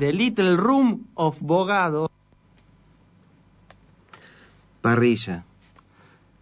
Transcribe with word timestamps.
The 0.00 0.14
Little 0.14 0.56
Room 0.56 1.08
of 1.14 1.42
Bogado. 1.42 2.10
Parrilla. 4.80 5.44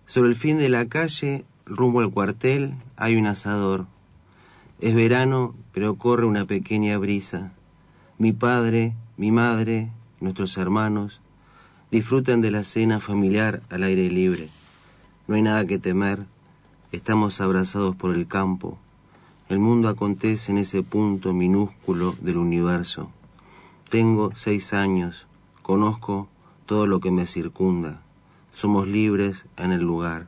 Sobre 0.07 0.29
el 0.29 0.37
fin 0.37 0.59
de 0.59 0.69
la 0.69 0.87
calle, 0.87 1.45
rumbo 1.67 1.99
al 1.99 2.13
cuartel, 2.13 2.75
hay 2.97 3.17
un 3.17 3.27
asador. 3.27 3.87
Es 4.81 4.95
verano, 4.95 5.57
pero 5.73 5.97
corre 5.97 6.25
una 6.25 6.45
pequeña 6.45 6.97
brisa. 6.99 7.51
Mi 8.17 8.33
padre, 8.33 8.95
mi 9.17 9.33
madre, 9.33 9.91
nuestros 10.21 10.57
hermanos 10.57 11.21
disfrutan 11.91 12.41
de 12.41 12.53
la 12.53 12.63
cena 12.63 13.01
familiar 13.01 13.61
al 13.71 13.83
aire 13.83 14.09
libre. 14.09 14.51
No 15.27 15.35
hay 15.35 15.43
nada 15.43 15.67
que 15.67 15.81
temer. 15.81 16.27
Estamos 16.93 17.41
abrazados 17.41 17.97
por 17.97 18.15
el 18.15 18.29
campo. 18.29 18.79
El 19.49 19.59
mundo 19.59 19.89
acontece 19.89 20.53
en 20.53 20.59
ese 20.59 20.85
punto 20.85 21.33
minúsculo 21.33 22.15
del 22.21 22.37
universo. 22.37 23.11
Tengo 23.89 24.33
seis 24.37 24.75
años. 24.75 25.27
Conozco 25.63 26.29
todo 26.67 26.87
lo 26.87 27.01
que 27.01 27.11
me 27.11 27.25
circunda. 27.25 28.03
Somos 28.53 28.87
libres 28.87 29.47
en 29.57 29.73
el 29.73 29.81
lugar. 29.81 30.27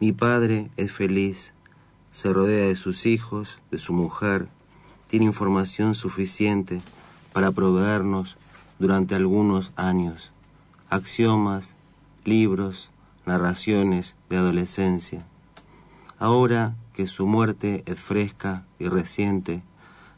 Mi 0.00 0.12
padre 0.12 0.70
es 0.78 0.90
feliz. 0.90 1.52
Se 2.14 2.32
rodea 2.32 2.68
de 2.68 2.76
sus 2.76 3.04
hijos, 3.04 3.58
de 3.70 3.76
su 3.76 3.92
mujer. 3.92 4.48
Tiene 5.08 5.26
información 5.26 5.94
suficiente 5.94 6.80
para 7.34 7.52
proveernos 7.52 8.38
durante 8.78 9.14
algunos 9.14 9.70
años. 9.76 10.32
Axiomas, 10.88 11.74
libros, 12.24 12.88
narraciones 13.26 14.16
de 14.30 14.38
adolescencia. 14.38 15.26
Ahora 16.18 16.74
que 16.94 17.06
su 17.06 17.26
muerte 17.26 17.82
es 17.84 18.00
fresca 18.00 18.64
y 18.78 18.88
reciente, 18.88 19.62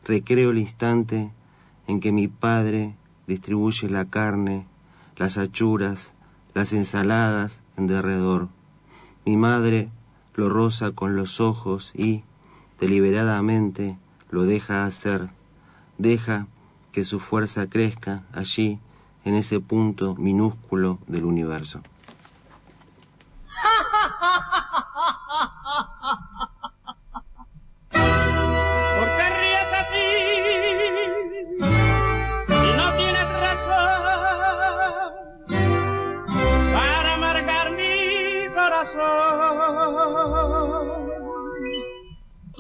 recreo 0.05 0.51
el 0.51 0.59
instante 0.59 1.33
en 1.87 2.01
que 2.01 2.13
mi 2.13 2.29
padre 2.29 2.95
distribuye 3.27 3.89
la 3.89 4.05
carne, 4.07 4.67
las 5.17 5.39
achuras, 5.39 6.13
las 6.55 6.73
ensaladas 6.73 7.61
en 7.77 7.87
derredor. 7.87 8.49
Mi 9.25 9.37
madre 9.37 9.89
lo 10.35 10.49
roza 10.49 10.93
con 10.93 11.17
los 11.17 11.41
ojos 11.41 11.93
y, 11.95 12.25
deliberadamente, 12.81 13.99
lo 14.31 14.45
deja 14.45 14.85
hacer, 14.85 15.31
deja 15.99 16.47
que 16.93 17.05
su 17.05 17.21
fuerza 17.21 17.69
crezca 17.69 18.25
allí, 18.33 18.79
en 19.25 19.35
ese 19.35 19.59
punto 19.59 20.15
minúsculo 20.17 20.99
del 21.07 21.25
universo. 21.25 21.81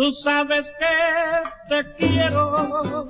Tú 0.05 0.13
sabes 0.13 0.71
que 0.79 1.83
te 1.83 1.95
quiero. 1.95 3.09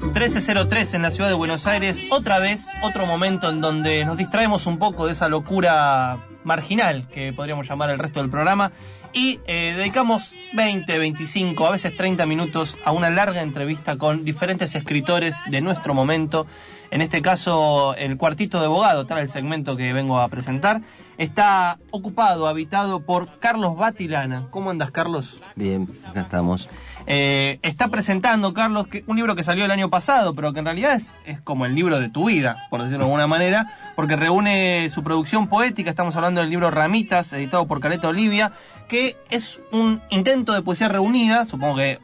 1303 0.00 0.94
en 0.94 1.02
la 1.02 1.10
ciudad 1.10 1.28
de 1.28 1.34
Buenos 1.34 1.66
Aires, 1.66 2.06
otra 2.10 2.38
vez, 2.38 2.66
otro 2.82 3.04
momento 3.04 3.50
en 3.50 3.60
donde 3.60 4.06
nos 4.06 4.16
distraemos 4.16 4.64
un 4.64 4.78
poco 4.78 5.04
de 5.04 5.12
esa 5.12 5.28
locura 5.28 6.24
marginal 6.42 7.06
que 7.08 7.34
podríamos 7.34 7.68
llamar 7.68 7.90
el 7.90 7.98
resto 7.98 8.20
del 8.20 8.30
programa 8.30 8.72
y 9.12 9.40
eh, 9.46 9.74
dedicamos 9.76 10.34
20, 10.54 10.98
25, 10.98 11.66
a 11.66 11.72
veces 11.72 11.94
30 11.94 12.24
minutos 12.24 12.78
a 12.84 12.92
una 12.92 13.10
larga 13.10 13.42
entrevista 13.42 13.98
con 13.98 14.24
diferentes 14.24 14.74
escritores 14.74 15.36
de 15.50 15.60
nuestro 15.60 15.92
momento. 15.92 16.46
En 16.90 17.02
este 17.02 17.20
caso, 17.20 17.94
el 17.96 18.16
cuartito 18.16 18.60
de 18.60 18.66
abogado, 18.66 19.04
tal 19.04 19.18
el 19.18 19.28
segmento 19.28 19.76
que 19.76 19.92
vengo 19.92 20.18
a 20.18 20.28
presentar, 20.28 20.80
está 21.20 21.78
ocupado, 21.90 22.48
habitado 22.48 23.00
por 23.00 23.38
Carlos 23.40 23.76
Batilana. 23.76 24.46
¿Cómo 24.50 24.70
andas, 24.70 24.90
Carlos? 24.90 25.42
Bien, 25.54 25.86
acá 26.08 26.22
estamos. 26.22 26.70
Eh, 27.06 27.58
está 27.60 27.88
presentando, 27.88 28.54
Carlos, 28.54 28.86
que, 28.86 29.04
un 29.06 29.16
libro 29.16 29.36
que 29.36 29.44
salió 29.44 29.66
el 29.66 29.70
año 29.70 29.90
pasado, 29.90 30.34
pero 30.34 30.54
que 30.54 30.60
en 30.60 30.64
realidad 30.64 30.94
es, 30.94 31.18
es 31.26 31.38
como 31.42 31.66
el 31.66 31.74
libro 31.74 32.00
de 32.00 32.08
tu 32.08 32.28
vida, 32.28 32.66
por 32.70 32.80
decirlo 32.80 33.04
de 33.04 33.10
alguna 33.10 33.26
manera, 33.28 33.70
porque 33.96 34.16
reúne 34.16 34.88
su 34.88 35.02
producción 35.02 35.46
poética, 35.48 35.90
estamos 35.90 36.16
hablando 36.16 36.40
del 36.40 36.48
libro 36.48 36.70
Ramitas, 36.70 37.34
editado 37.34 37.66
por 37.66 37.80
Caleta 37.80 38.08
Olivia, 38.08 38.52
que 38.88 39.18
es 39.28 39.60
un 39.72 40.00
intento 40.08 40.54
de 40.54 40.62
poesía 40.62 40.88
reunida, 40.88 41.44
supongo 41.44 41.76
que 41.76 41.98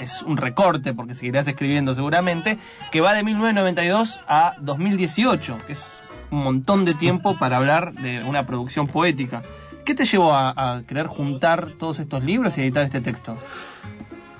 es 0.00 0.22
un 0.22 0.36
recorte, 0.36 0.92
porque 0.92 1.14
seguirás 1.14 1.46
escribiendo 1.46 1.94
seguramente, 1.94 2.58
que 2.90 3.00
va 3.00 3.14
de 3.14 3.22
1992 3.22 4.18
a 4.26 4.56
2018, 4.58 5.58
que 5.68 5.72
es 5.72 6.02
un 6.30 6.44
montón 6.44 6.84
de 6.84 6.94
tiempo 6.94 7.36
para 7.38 7.56
hablar 7.56 7.94
de 7.94 8.22
una 8.24 8.46
producción 8.46 8.86
poética. 8.86 9.42
¿Qué 9.84 9.94
te 9.94 10.04
llevó 10.04 10.34
a, 10.34 10.82
querer 10.88 11.06
juntar 11.06 11.72
todos 11.78 12.00
estos 12.00 12.24
libros 12.24 12.58
y 12.58 12.62
editar 12.62 12.84
este 12.84 13.00
texto? 13.00 13.36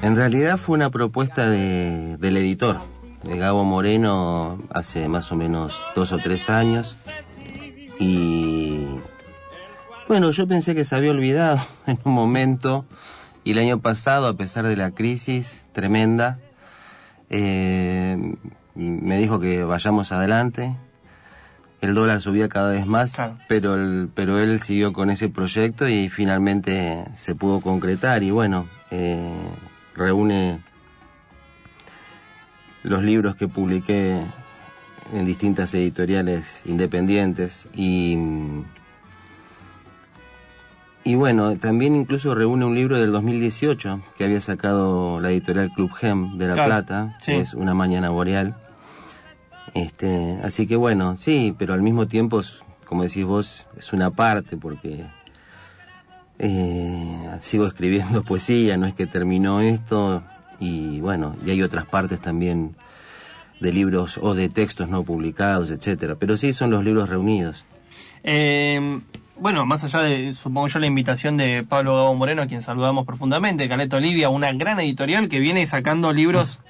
En 0.02 0.16
realidad 0.16 0.56
fue 0.56 0.76
una 0.76 0.90
propuesta 0.90 1.48
de, 1.48 2.16
del 2.18 2.36
editor, 2.36 2.80
de 3.22 3.38
Gabo 3.38 3.64
Moreno, 3.64 4.58
hace 4.70 5.08
más 5.08 5.30
o 5.30 5.36
menos 5.36 5.80
dos 5.94 6.12
o 6.12 6.18
tres 6.18 6.50
años. 6.50 6.96
Y 7.98 8.86
bueno, 10.08 10.30
yo 10.30 10.46
pensé 10.46 10.74
que 10.74 10.84
se 10.84 10.96
había 10.96 11.10
olvidado 11.10 11.60
en 11.86 11.98
un 12.04 12.12
momento. 12.12 12.84
Y 13.44 13.52
el 13.52 13.58
año 13.58 13.78
pasado, 13.78 14.26
a 14.26 14.36
pesar 14.36 14.66
de 14.66 14.76
la 14.76 14.90
crisis 14.90 15.64
tremenda, 15.72 16.40
eh, 17.30 18.34
me 18.74 19.18
dijo 19.18 19.38
que 19.38 19.62
vayamos 19.62 20.10
adelante. 20.10 20.76
El 21.80 21.94
dólar 21.94 22.20
subía 22.22 22.48
cada 22.48 22.72
vez 22.72 22.86
más, 22.86 23.12
Claro. 23.14 23.36
pero, 23.48 23.74
el, 23.74 24.08
pero 24.14 24.38
él 24.38 24.60
siguió 24.62 24.92
con 24.92 25.10
ese 25.10 25.28
proyecto 25.28 25.88
y 25.88 26.08
finalmente 26.08 27.04
se 27.16 27.34
pudo 27.34 27.60
concretar. 27.60 28.22
Y 28.22 28.30
bueno, 28.30 28.66
eh, 28.90 29.30
reúne 29.94 30.60
los 32.82 33.02
libros 33.02 33.36
que 33.36 33.48
publiqué 33.48 34.20
en 35.12 35.24
distintas 35.26 35.74
editoriales 35.74 36.62
independientes 36.64 37.68
y 37.74 38.16
y 41.04 41.14
bueno, 41.14 41.56
también 41.56 41.94
incluso 41.94 42.34
reúne 42.34 42.64
un 42.64 42.74
libro 42.74 42.98
del 42.98 43.12
2018 43.12 44.02
que 44.18 44.24
había 44.24 44.40
sacado 44.40 45.20
la 45.20 45.30
editorial 45.30 45.70
Club 45.72 45.92
Gem 45.92 46.36
de 46.36 46.48
La 46.48 46.54
Claro, 46.54 46.68
Plata, 46.68 47.16
sí. 47.20 47.26
que 47.32 47.38
es 47.40 47.54
Una 47.54 47.74
mañana 47.74 48.10
boreal. 48.10 48.56
Este, 49.76 50.38
así 50.42 50.66
que 50.66 50.76
bueno, 50.76 51.16
sí, 51.18 51.54
pero 51.58 51.74
al 51.74 51.82
mismo 51.82 52.08
tiempo, 52.08 52.40
como 52.86 53.02
decís 53.02 53.26
vos, 53.26 53.66
es 53.76 53.92
una 53.92 54.10
parte 54.10 54.56
porque 54.56 55.04
eh, 56.38 57.30
sigo 57.42 57.66
escribiendo 57.66 58.22
poesía, 58.24 58.78
no 58.78 58.86
es 58.86 58.94
que 58.94 59.06
terminó 59.06 59.60
esto 59.60 60.22
y 60.58 61.00
bueno, 61.00 61.36
y 61.44 61.50
hay 61.50 61.62
otras 61.62 61.84
partes 61.84 62.20
también 62.20 62.74
de 63.60 63.70
libros 63.70 64.18
o 64.22 64.34
de 64.34 64.48
textos 64.48 64.88
no 64.88 65.02
publicados, 65.02 65.70
etcétera. 65.70 66.14
Pero 66.14 66.38
sí 66.38 66.54
son 66.54 66.70
los 66.70 66.82
libros 66.82 67.10
reunidos. 67.10 67.66
Eh, 68.24 69.00
bueno, 69.38 69.66
más 69.66 69.84
allá 69.84 70.00
de, 70.00 70.32
supongo 70.32 70.68
yo, 70.68 70.78
la 70.78 70.86
invitación 70.86 71.36
de 71.36 71.62
Pablo 71.62 71.96
Gabo 71.96 72.14
Moreno, 72.14 72.40
a 72.40 72.46
quien 72.46 72.62
saludamos 72.62 73.04
profundamente, 73.04 73.68
Caleta 73.68 73.98
Olivia, 73.98 74.30
una 74.30 74.50
gran 74.54 74.80
editorial 74.80 75.28
que 75.28 75.38
viene 75.38 75.66
sacando 75.66 76.14
libros 76.14 76.60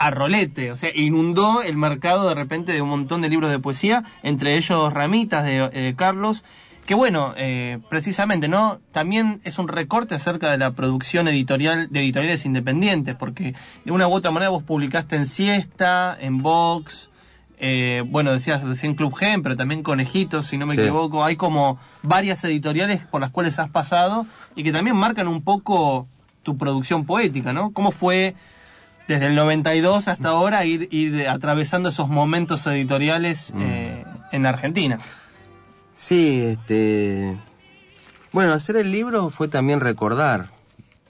a 0.00 0.10
rolete, 0.10 0.72
o 0.72 0.78
sea, 0.78 0.90
inundó 0.94 1.60
el 1.62 1.76
mercado 1.76 2.26
de 2.26 2.34
repente 2.34 2.72
de 2.72 2.80
un 2.80 2.88
montón 2.88 3.20
de 3.20 3.28
libros 3.28 3.50
de 3.50 3.58
poesía, 3.58 4.02
entre 4.22 4.56
ellos 4.56 4.92
Ramitas 4.94 5.44
de 5.44 5.68
eh, 5.74 5.94
Carlos, 5.94 6.42
que 6.86 6.94
bueno, 6.94 7.34
eh, 7.36 7.78
precisamente, 7.90 8.48
¿no? 8.48 8.80
También 8.92 9.42
es 9.44 9.58
un 9.58 9.68
recorte 9.68 10.14
acerca 10.14 10.50
de 10.50 10.56
la 10.56 10.70
producción 10.72 11.28
editorial 11.28 11.88
de 11.90 12.00
editoriales 12.00 12.46
independientes, 12.46 13.14
porque 13.14 13.54
de 13.84 13.92
una 13.92 14.08
u 14.08 14.12
otra 14.14 14.30
manera 14.30 14.48
vos 14.48 14.62
publicaste 14.62 15.16
en 15.16 15.26
Siesta, 15.26 16.16
en 16.18 16.38
Vox, 16.38 17.10
eh, 17.58 18.02
bueno, 18.06 18.32
decías 18.32 18.64
recién 18.64 18.94
Club 18.94 19.14
Gen, 19.14 19.42
pero 19.42 19.54
también 19.54 19.82
Conejitos, 19.82 20.46
si 20.46 20.56
no 20.56 20.64
me 20.64 20.76
Sí. 20.76 20.80
equivoco. 20.80 21.22
Hay 21.22 21.36
como 21.36 21.78
varias 22.02 22.42
editoriales 22.44 23.02
por 23.04 23.20
las 23.20 23.30
cuales 23.30 23.58
has 23.58 23.68
pasado 23.68 24.24
y 24.56 24.62
que 24.64 24.72
también 24.72 24.96
marcan 24.96 25.28
un 25.28 25.42
poco 25.42 26.08
tu 26.42 26.56
producción 26.56 27.04
poética, 27.04 27.52
¿no? 27.52 27.70
¿Cómo 27.72 27.90
fue 27.92 28.34
desde 29.10 29.26
el 29.26 29.34
92 29.34 30.06
hasta 30.06 30.28
ahora 30.28 30.64
ir, 30.64 30.86
ir 30.92 31.28
atravesando 31.28 31.88
esos 31.88 32.08
momentos 32.08 32.64
editoriales 32.68 33.52
eh, 33.58 34.04
en 34.30 34.46
Argentina. 34.46 34.98
Sí, 35.94 36.40
este. 36.42 37.36
Bueno, 38.32 38.52
hacer 38.52 38.76
el 38.76 38.92
libro 38.92 39.30
fue 39.30 39.48
también 39.48 39.80
recordar 39.80 40.50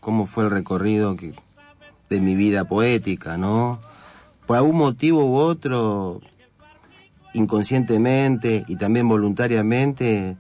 cómo 0.01 0.25
fue 0.27 0.45
el 0.45 0.51
recorrido 0.51 1.15
que- 1.17 1.35
de 2.09 2.21
mi 2.21 2.35
vida 2.35 2.65
poética, 2.65 3.37
¿no? 3.37 3.79
Por 4.47 4.57
algún 4.57 4.77
motivo 4.77 5.25
u 5.27 5.37
otro, 5.37 6.23
inconscientemente 7.35 8.65
y 8.67 8.77
también 8.77 9.07
voluntariamente, 9.09 10.37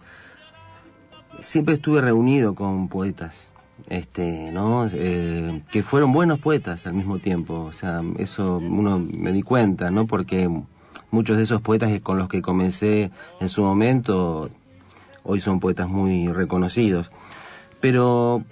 siempre 1.40 1.74
estuve 1.74 2.00
reunido 2.00 2.54
con 2.54 2.88
poetas, 2.88 3.49
este, 3.88 4.50
¿no? 4.52 4.86
Eh, 4.92 5.62
que 5.70 5.82
fueron 5.82 6.12
buenos 6.12 6.38
poetas 6.38 6.86
al 6.86 6.94
mismo 6.94 7.18
tiempo. 7.18 7.54
O 7.64 7.72
sea, 7.72 8.02
eso 8.18 8.58
uno 8.58 8.98
me 8.98 9.32
di 9.32 9.42
cuenta, 9.42 9.90
¿no? 9.90 10.06
Porque 10.06 10.48
muchos 11.10 11.36
de 11.36 11.42
esos 11.42 11.60
poetas 11.60 11.90
con 12.02 12.18
los 12.18 12.28
que 12.28 12.42
comencé 12.42 13.10
en 13.40 13.48
su 13.48 13.62
momento 13.62 14.50
hoy 15.22 15.40
son 15.40 15.60
poetas 15.60 15.88
muy 15.88 16.28
reconocidos. 16.28 17.10
Pero 17.80 18.44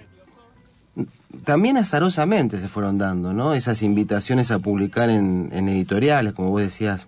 también 1.44 1.76
azarosamente 1.76 2.58
se 2.58 2.68
fueron 2.68 2.98
dando, 2.98 3.32
¿no? 3.32 3.54
Esas 3.54 3.82
invitaciones 3.82 4.50
a 4.50 4.58
publicar 4.58 5.10
en, 5.10 5.50
en 5.52 5.68
editoriales, 5.68 6.32
como 6.32 6.50
vos 6.50 6.62
decías, 6.62 7.06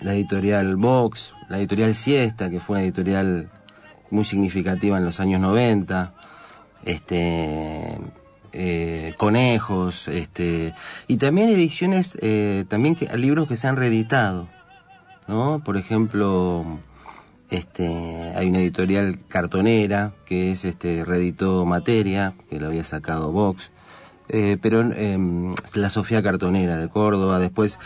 la 0.00 0.14
editorial 0.14 0.76
Vox, 0.76 1.34
la 1.48 1.58
editorial 1.58 1.94
Siesta, 1.94 2.50
que 2.50 2.60
fue 2.60 2.76
una 2.76 2.84
editorial 2.84 3.50
muy 4.10 4.24
significativa 4.24 4.98
en 4.98 5.04
los 5.04 5.20
años 5.20 5.40
90, 5.40 6.14
este, 6.84 7.98
eh, 8.52 9.14
Conejos, 9.16 10.08
este, 10.08 10.74
y 11.06 11.16
también 11.18 11.48
ediciones, 11.48 12.18
eh, 12.20 12.64
también 12.68 12.94
que, 12.94 13.06
libros 13.16 13.46
que 13.46 13.56
se 13.56 13.68
han 13.68 13.76
reeditado, 13.76 14.48
¿no? 15.28 15.62
Por 15.64 15.76
ejemplo, 15.76 16.64
este, 17.50 18.32
hay 18.36 18.48
una 18.48 18.60
editorial 18.60 19.18
cartonera 19.28 20.14
que 20.26 20.52
es 20.52 20.64
este 20.64 21.04
reeditó 21.04 21.64
Materia, 21.64 22.34
que 22.48 22.60
la 22.60 22.68
había 22.68 22.84
sacado 22.84 23.32
Vox, 23.32 23.70
eh, 24.28 24.58
pero 24.60 24.80
em, 24.80 25.54
la 25.74 25.90
Sofía 25.90 26.22
Cartonera 26.22 26.76
de 26.76 26.88
Córdoba, 26.88 27.38
después 27.38 27.78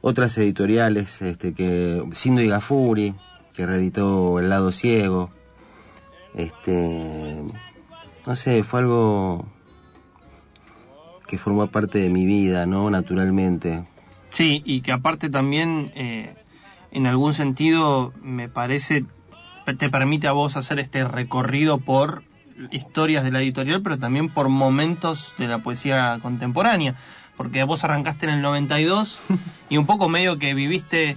otras 0.00 0.36
editoriales, 0.38 1.22
este, 1.22 1.54
que 1.54 2.02
Sindo 2.12 2.42
y 2.42 2.48
Gafuri, 2.48 3.14
que 3.54 3.66
reeditó 3.66 4.40
El 4.40 4.48
lado 4.48 4.72
ciego, 4.72 5.30
este, 6.34 7.42
no 8.26 8.36
sé, 8.36 8.62
fue 8.62 8.80
algo 8.80 9.46
que 11.26 11.38
formó 11.38 11.66
parte 11.68 11.98
de 11.98 12.10
mi 12.10 12.26
vida, 12.26 12.66
¿no? 12.66 12.90
Naturalmente. 12.90 13.84
Sí, 14.30 14.62
y 14.64 14.80
que 14.80 14.92
aparte 14.92 15.30
también, 15.30 15.92
eh, 15.94 16.34
en 16.90 17.06
algún 17.06 17.34
sentido, 17.34 18.12
me 18.22 18.48
parece, 18.48 19.04
te 19.78 19.90
permite 19.90 20.26
a 20.26 20.32
vos 20.32 20.56
hacer 20.56 20.78
este 20.78 21.04
recorrido 21.04 21.78
por 21.78 22.22
historias 22.70 23.24
de 23.24 23.30
la 23.30 23.40
editorial, 23.40 23.82
pero 23.82 23.98
también 23.98 24.28
por 24.28 24.48
momentos 24.48 25.34
de 25.38 25.48
la 25.48 25.58
poesía 25.58 26.18
contemporánea. 26.22 26.94
Porque 27.36 27.64
vos 27.64 27.82
arrancaste 27.82 28.26
en 28.26 28.34
el 28.34 28.42
92 28.42 29.18
y 29.70 29.76
un 29.78 29.86
poco 29.86 30.08
medio 30.08 30.38
que 30.38 30.54
viviste, 30.54 31.16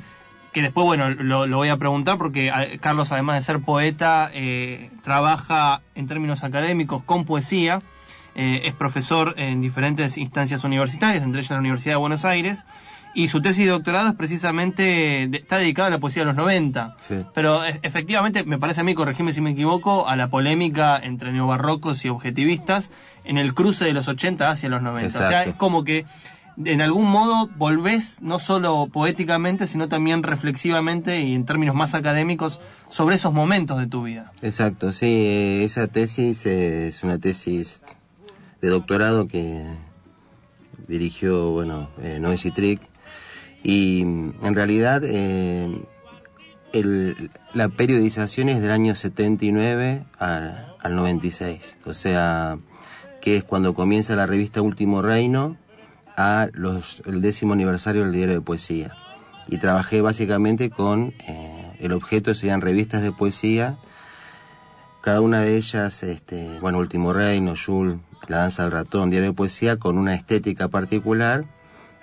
que 0.56 0.62
después, 0.62 0.86
bueno, 0.86 1.10
lo, 1.10 1.46
lo 1.48 1.58
voy 1.58 1.68
a 1.68 1.76
preguntar 1.76 2.18
porque 2.18 2.50
Carlos, 2.80 3.12
además 3.12 3.36
de 3.36 3.42
ser 3.42 3.60
poeta, 3.60 4.32
eh, 4.34 4.90
trabaja 5.04 5.82
en 5.96 6.08
términos 6.08 6.46
académicos 6.46 7.04
con 7.04 7.26
poesía. 7.26 7.82
Eh, 8.36 8.62
es 8.64 8.74
profesor 8.74 9.34
en 9.38 9.60
diferentes 9.60 10.18
instancias 10.18 10.64
universitarias, 10.64 11.24
entre 11.24 11.42
ellas 11.42 11.52
la 11.52 11.60
Universidad 11.60 11.96
de 11.96 12.00
Buenos 12.00 12.24
Aires, 12.24 12.66
y 13.14 13.28
su 13.30 13.42
tesis 13.42 13.66
de 13.66 13.72
doctorado 13.72 14.10
es 14.10 14.16
precisamente, 14.16 15.28
de- 15.30 15.38
está 15.38 15.58
dedicada 15.58 15.88
a 15.88 15.92
la 15.92 16.00
poesía 16.00 16.22
de 16.24 16.28
los 16.28 16.36
90. 16.36 16.96
Sí. 17.06 17.16
Pero 17.34 17.66
e- 17.66 17.80
efectivamente, 17.82 18.44
me 18.46 18.58
parece 18.58 18.80
a 18.82 18.84
mí, 18.86 18.94
corregime 18.94 19.34
si 19.34 19.42
me 19.42 19.52
equivoco, 19.52 20.08
a 20.08 20.16
la 20.16 20.28
polémica 20.30 20.98
entre 21.02 21.32
neobarrocos 21.34 22.04
y 22.06 22.10
objetivistas 22.10 22.92
en 23.26 23.38
el 23.38 23.54
cruce 23.54 23.84
de 23.86 23.94
los 23.94 24.08
80 24.08 24.50
hacia 24.50 24.70
los 24.70 24.82
90. 24.82 25.18
O 25.20 25.28
sea, 25.30 25.44
es 25.44 25.56
como 25.56 25.84
que 25.84 26.06
en 26.64 26.82
algún 26.82 27.10
modo 27.10 27.50
volvés, 27.58 28.22
no 28.22 28.40
solo 28.40 28.88
poéticamente, 28.92 29.68
sino 29.68 29.90
también 29.90 30.24
reflexivamente 30.24 31.22
y 31.22 31.36
en 31.36 31.46
términos 31.46 31.76
más 31.76 31.94
académicos, 31.94 32.62
sobre 32.90 33.16
esos 33.16 33.34
momentos 33.34 33.80
de 33.80 33.88
tu 33.88 34.04
vida. 34.04 34.32
Exacto, 34.42 34.94
sí, 34.94 35.62
esa 35.64 35.88
tesis 35.88 36.46
es 36.46 37.04
una 37.04 37.18
tesis 37.18 37.82
de 38.62 38.70
doctorado 38.70 39.28
que 39.28 39.64
dirigió, 40.88 41.52
bueno, 41.52 41.90
eh, 42.02 42.22
Citric, 42.38 42.80
y 43.64 44.04
mm, 44.06 44.34
en 44.44 44.56
realidad 44.56 45.02
eh, 45.04 45.84
la 47.54 47.70
periodización 47.70 48.50
es 48.50 48.62
del 48.62 48.72
año 48.72 48.96
79 48.96 50.04
al, 50.20 50.76
al 50.80 50.96
96, 50.96 51.78
o 51.86 51.94
sea, 51.94 52.58
que 53.22 53.38
es 53.38 53.44
cuando 53.44 53.74
comienza 53.74 54.16
la 54.16 54.26
revista 54.26 54.62
Último 54.62 55.02
Reino 55.02 55.58
a 56.18 56.50
los, 56.54 57.02
el 57.06 57.22
décimo 57.22 57.54
aniversario 57.54 58.04
del 58.04 58.14
diario 58.14 58.36
de 58.36 58.42
poesía. 58.42 58.96
Y 59.48 59.58
trabajé 59.58 60.02
básicamente 60.02 60.70
con, 60.70 61.14
eh, 61.28 61.78
el 61.80 61.92
objeto 61.92 62.34
serían 62.34 62.62
revistas 62.62 63.02
de 63.02 63.12
poesía, 63.12 63.78
cada 65.02 65.22
una 65.22 65.42
de 65.42 65.56
ellas, 65.56 66.02
este, 66.02 66.60
bueno, 66.62 66.80
Último 66.80 67.14
Reino, 67.14 67.54
Yul, 67.54 68.00
La 68.28 68.38
Danza 68.38 68.64
del 68.64 68.72
Ratón, 68.72 69.12
Diario 69.12 69.30
de 69.30 69.36
Poesía, 69.36 69.78
con 69.78 70.00
una 70.00 70.16
estética 70.16 70.68
particular 70.68 71.46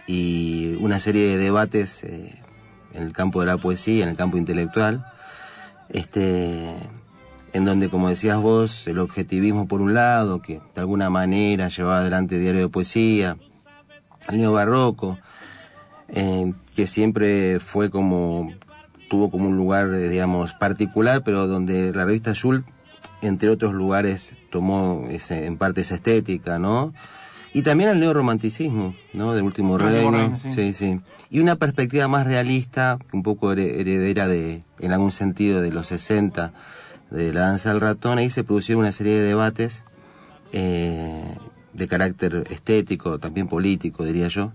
y 0.07 0.77
una 0.81 1.01
serie 1.01 1.27
de 1.27 1.37
debates 1.37 2.05
eh, 2.05 2.41
en 2.95 3.03
el 3.03 3.13
campo 3.13 3.41
de 3.41 3.47
la 3.47 3.59
poesía, 3.59 4.05
en 4.05 4.11
el 4.11 4.17
campo 4.17 4.37
intelectual, 4.37 5.05
este, 5.89 6.77
en 7.53 7.65
donde, 7.65 7.89
como 7.89 8.09
decías 8.09 8.39
vos, 8.39 8.87
el 8.87 9.01
objetivismo 9.01 9.67
por 9.67 9.81
un 9.81 9.95
lado, 9.95 10.41
que 10.41 10.61
de 10.73 10.81
alguna 10.81 11.11
manera 11.11 11.69
llevaba 11.71 11.99
adelante 11.99 12.39
Diario 12.39 12.61
de 12.61 12.69
Poesía, 12.69 13.37
el 14.29 14.39
neobarroco, 14.39 15.19
eh, 16.09 16.53
que 16.77 16.87
siempre 16.87 17.59
fue 17.61 17.91
como, 17.91 18.53
tuvo 19.09 19.31
como 19.31 19.49
un 19.49 19.57
lugar, 19.57 19.93
eh, 19.93 20.09
digamos, 20.09 20.53
particular, 20.55 21.23
pero 21.25 21.47
donde 21.47 21.93
la 21.93 22.05
revista 22.05 22.33
Yul, 22.33 22.65
entre 23.23 23.49
otros 23.51 23.73
lugares, 23.75 24.35
tomó 24.51 25.07
ese, 25.11 25.47
en 25.47 25.57
parte 25.57 25.81
esa 25.83 25.95
estética, 25.97 26.59
¿no? 26.59 26.93
Y 27.55 27.63
también 27.63 27.91
el 27.91 28.01
neorromanticismo, 28.01 28.95
¿no? 29.13 29.35
De 29.35 29.43
Último 29.43 29.77
Reino. 29.77 30.39
Sí. 30.39 30.53
sí, 30.53 30.73
sí. 30.73 31.01
Y 31.31 31.41
una 31.41 31.57
perspectiva 31.57 32.09
más 32.09 32.27
realista, 32.27 32.99
un 33.13 33.23
poco 33.23 33.53
here- 33.53 33.79
heredera 33.81 34.27
de, 34.27 34.63
en 34.81 34.93
algún 34.93 35.13
sentido, 35.13 35.61
de 35.61 35.71
los 35.71 35.89
60, 35.89 36.53
de 37.11 37.33
la 37.35 37.41
danza 37.43 37.69
del 37.71 37.81
ratón. 37.83 38.17
Ahí 38.19 38.31
se 38.31 38.43
produjeron 38.45 38.81
una 38.81 38.93
serie 38.93 39.15
de 39.21 39.23
debates 39.29 39.85
eh, 40.53 41.25
de 41.73 41.89
carácter 41.89 42.45
estético, 42.51 43.19
también 43.19 43.49
político, 43.49 44.05
diría 44.05 44.29
yo. 44.29 44.53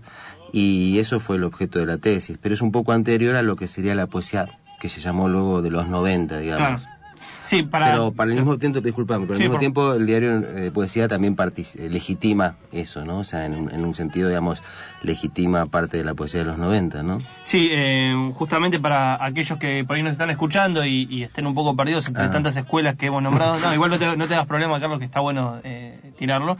Y 0.52 0.98
eso 0.98 1.20
fue 1.20 1.36
el 1.36 1.44
objeto 1.44 1.78
de 1.78 1.86
la 1.86 1.98
tesis. 1.98 2.38
Pero 2.40 2.54
es 2.54 2.62
un 2.62 2.72
poco 2.72 2.92
anterior 2.92 3.36
a 3.36 3.42
lo 3.42 3.56
que 3.56 3.66
sería 3.68 3.94
la 3.94 4.06
poesía 4.06 4.48
que 4.80 4.88
se 4.88 5.00
llamó 5.00 5.28
luego 5.28 5.60
de 5.62 5.70
los 5.70 5.88
90, 5.88 6.38
digamos. 6.38 6.82
Claro. 6.82 6.98
Sí, 7.44 7.62
para... 7.62 7.90
Pero 7.92 8.12
para 8.12 8.30
el 8.30 8.36
mismo 8.36 8.58
tiempo, 8.58 8.80
disculpame, 8.82 9.22
pero 9.24 9.32
al 9.34 9.38
Sí, 9.38 9.42
mismo 9.44 9.54
por- 9.54 9.60
tiempo 9.60 9.94
el 9.94 10.04
diario 10.06 10.40
de 10.40 10.70
poesía 10.70 11.08
también 11.08 11.34
eh, 11.38 11.88
legitima 11.88 12.56
eso, 12.72 13.04
¿no? 13.06 13.20
O 13.20 13.24
sea, 13.24 13.46
en 13.46 13.54
un, 13.54 13.70
en 13.70 13.84
un 13.86 13.94
sentido, 13.94 14.28
digamos, 14.28 14.62
legitima 15.02 15.64
parte 15.66 15.96
de 15.96 16.04
la 16.04 16.14
poesía 16.14 16.40
de 16.40 16.46
los 16.46 16.58
90, 16.58 17.02
¿no? 17.02 17.18
Sí, 17.44 17.70
eh, 17.72 18.14
justamente 18.34 18.78
para 18.78 19.24
aquellos 19.24 19.58
que 19.58 19.82
por 19.84 19.96
ahí 19.96 20.02
nos 20.02 20.12
están 20.12 20.28
escuchando 20.28 20.84
y, 20.84 21.06
y 21.10 21.22
estén 21.22 21.46
un 21.46 21.54
poco 21.54 21.74
perdidos 21.74 22.06
entre 22.08 22.24
Ah. 22.24 22.30
tantas 22.30 22.54
escuelas 22.56 22.96
que 22.96 23.06
hemos 23.06 23.22
nombrado. 23.22 23.58
No, 23.58 23.72
igual 23.74 23.90
no 23.92 23.98
te, 23.98 24.14
no 24.16 24.26
te 24.28 24.34
das 24.34 24.46
problema, 24.46 24.78
Carlos, 24.78 24.98
que 24.98 25.06
está 25.06 25.20
bueno 25.20 25.58
eh, 25.64 25.98
tirarlo. 26.18 26.58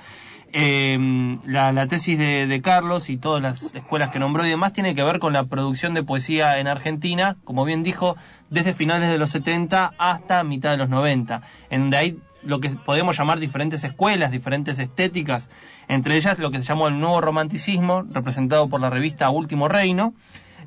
La, 0.52 1.72
la 1.72 1.86
tesis 1.86 2.18
de, 2.18 2.46
de 2.46 2.62
Carlos 2.62 3.10
y 3.10 3.16
todas 3.16 3.42
las 3.42 3.74
escuelas 3.74 4.10
que 4.10 4.18
nombró 4.18 4.46
y 4.46 4.50
demás 4.50 4.72
tiene 4.72 4.94
que 4.94 5.02
ver 5.02 5.18
con 5.18 5.32
la 5.32 5.44
producción 5.44 5.94
de 5.94 6.02
poesía 6.02 6.58
en 6.58 6.66
Argentina, 6.66 7.36
como 7.44 7.64
bien 7.64 7.82
dijo, 7.82 8.16
desde 8.50 8.74
finales 8.74 9.10
de 9.10 9.18
los 9.18 9.30
70 9.30 9.92
hasta 9.98 10.42
mitad 10.44 10.70
de 10.70 10.78
los 10.78 10.88
90, 10.88 11.42
en 11.70 11.80
donde 11.82 11.96
hay 11.96 12.18
lo 12.42 12.60
que 12.60 12.70
podemos 12.70 13.16
llamar 13.16 13.38
diferentes 13.38 13.84
escuelas, 13.84 14.30
diferentes 14.30 14.78
estéticas, 14.78 15.50
entre 15.88 16.16
ellas 16.16 16.38
lo 16.38 16.50
que 16.50 16.58
se 16.58 16.64
llamó 16.64 16.88
el 16.88 16.98
nuevo 16.98 17.20
romanticismo, 17.20 18.04
representado 18.10 18.68
por 18.68 18.80
la 18.80 18.90
revista 18.90 19.30
Último 19.30 19.68
Reino, 19.68 20.14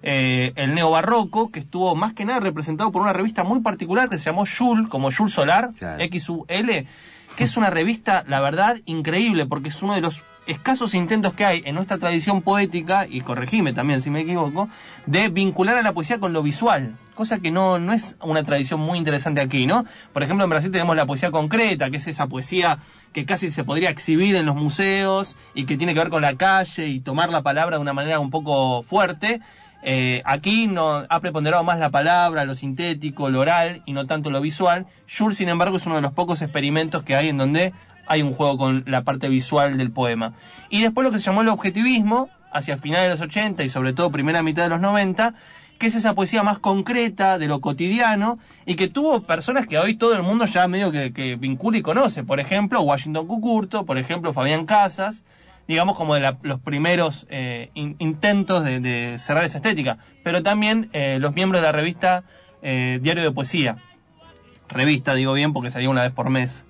eh, 0.04 0.54
el 0.56 0.74
neobarroco, 0.74 1.52
que 1.52 1.60
estuvo 1.60 1.96
más 1.96 2.14
que 2.14 2.26
nada 2.26 2.40
representado 2.40 2.92
por 2.92 3.02
una 3.02 3.14
revista 3.14 3.44
muy 3.44 3.60
particular 3.62 4.10
que 4.10 4.18
se 4.18 4.26
llamó 4.26 4.46
Yul, 4.46 4.90
como 4.90 5.12
Yul 5.12 5.30
Solar, 5.30 5.70
Claro. 5.78 6.04
XUL, 6.04 6.86
que 7.38 7.44
es 7.44 7.58
una 7.58 7.70
revista, 7.70 8.24
la 8.28 8.40
verdad, 8.42 8.78
increíble, 8.86 9.46
porque 9.46 9.70
es 9.70 9.82
uno 9.82 9.94
de 9.94 10.02
los 10.02 10.22
escasos 10.48 10.96
intentos 10.96 11.34
que 11.34 11.46
hay 11.46 11.62
en 11.66 11.76
nuestra 11.76 11.98
tradición 11.98 12.42
poética, 12.42 13.06
y 13.08 13.22
corregime 13.22 13.74
también 13.74 14.02
si 14.02 14.10
me 14.10 14.22
equivoco, 14.22 14.68
de 15.06 15.30
vincular 15.30 15.78
a 15.78 15.82
la 15.84 15.94
poesía 15.94 16.20
con 16.20 16.34
lo 16.34 16.42
visual, 16.42 16.96
cosa 17.14 17.40
que 17.40 17.52
no, 17.52 17.78
no 17.80 17.94
es 17.94 18.18
una 18.22 18.44
tradición 18.44 18.80
muy 18.80 18.98
interesante 18.98 19.40
aquí, 19.40 19.68
¿no? 19.68 19.86
Por 20.12 20.24
ejemplo, 20.24 20.44
en 20.44 20.50
Brasil 20.50 20.72
tenemos 20.72 20.96
la 20.96 21.06
poesía 21.06 21.30
concreta, 21.30 21.92
que 21.92 21.98
es 21.98 22.08
esa 22.08 22.28
poesía 22.28 22.80
que 23.14 23.26
casi 23.26 23.52
se 23.52 23.64
podría 23.64 23.92
exhibir 23.92 24.36
en 24.36 24.46
los 24.48 24.56
museos 24.56 25.38
y 25.54 25.66
que 25.66 25.78
tiene 25.78 25.94
que 25.94 26.00
ver 26.00 26.10
con 26.10 26.24
la 26.24 26.36
calle 26.36 26.88
y 26.88 27.00
tomar 27.02 27.30
la 27.30 27.44
palabra 27.44 27.78
de 27.78 27.82
una 27.82 27.94
manera 27.94 28.20
un 28.20 28.32
poco 28.32 28.82
fuerte. 28.84 29.42
Eh, 29.84 30.22
aquí 30.26 30.68
no, 30.68 31.06
ha 31.10 31.20
preponderado 31.20 31.64
más 31.64 31.80
la 31.80 31.90
palabra, 31.90 32.46
lo 32.46 32.56
sintético, 32.56 33.30
lo 33.30 33.40
oral 33.40 33.82
y 33.86 33.94
no 33.94 34.06
tanto 34.06 34.30
lo 34.30 34.42
visual. 34.42 34.86
Jules, 35.10 35.38
sin 35.38 35.50
embargo, 35.50 35.78
es 35.78 35.86
uno 35.86 35.96
de 35.96 36.02
los 36.02 36.14
pocos 36.14 36.42
experimentos 36.42 37.04
que 37.04 37.16
hay 37.16 37.30
en 37.30 37.38
donde 37.38 37.74
hay 38.08 38.22
un 38.22 38.34
juego 38.34 38.58
con 38.58 38.84
la 38.88 39.04
parte 39.04 39.30
visual 39.30 39.78
del 39.78 39.92
poema. 39.92 40.34
Y 40.70 40.82
después 40.82 41.06
lo 41.06 41.12
que 41.12 41.20
se 41.20 41.26
llamó 41.26 41.42
el 41.42 41.50
objetivismo, 41.50 42.30
hacia 42.52 42.74
el 42.74 42.80
final 42.80 43.04
de 43.04 43.10
los 43.10 43.22
80 43.22 43.64
y 43.64 43.70
sobre 43.70 43.94
todo 43.94 44.12
primera 44.12 44.44
mitad 44.44 44.64
de 44.64 44.70
los 44.70 44.82
90, 44.82 45.34
que 45.80 45.88
es 45.88 45.96
esa 45.96 46.14
poesía 46.14 46.44
más 46.44 46.60
concreta 46.60 47.40
de 47.40 47.48
lo 47.48 47.60
cotidiano 47.60 48.38
y 48.66 48.76
que 48.76 48.88
tuvo 48.88 49.24
personas 49.24 49.66
que 49.66 49.80
hoy 49.80 49.96
todo 49.96 50.14
el 50.14 50.22
mundo 50.22 50.46
ya 50.46 50.68
medio 50.68 50.92
que, 50.92 51.12
que 51.12 51.38
vincula 51.38 51.78
y 51.78 51.82
conoce. 51.82 52.24
Por 52.24 52.40
ejemplo, 52.40 52.82
Washington 52.82 53.26
Cucurto, 53.26 53.86
por 53.86 53.98
ejemplo, 53.98 54.34
Fabián 54.34 54.66
Casas, 54.66 55.24
digamos 55.68 55.96
como 55.98 56.16
de 56.16 56.22
la- 56.22 56.38
los 56.42 56.60
primeros 56.60 57.26
eh, 57.30 57.70
in- 57.74 57.96
intentos 58.00 58.64
de, 58.64 58.80
de 58.80 59.18
cerrar 59.20 59.46
esa 59.46 59.58
estética. 59.60 59.98
Pero 60.24 60.44
también 60.44 60.90
eh, 60.94 61.18
los 61.20 61.34
miembros 61.36 61.62
de 61.62 61.66
la 61.68 61.72
revista 61.72 62.24
eh, 62.62 63.00
Diario 63.02 63.24
de 63.24 63.32
Poesía. 63.32 63.78
Revista, 64.70 65.16
digo 65.16 65.34
bien, 65.34 65.52
porque 65.54 65.70
salía 65.72 65.90
una 65.90 66.04
vez 66.04 66.12
por 66.12 66.30
mes. 66.30 66.66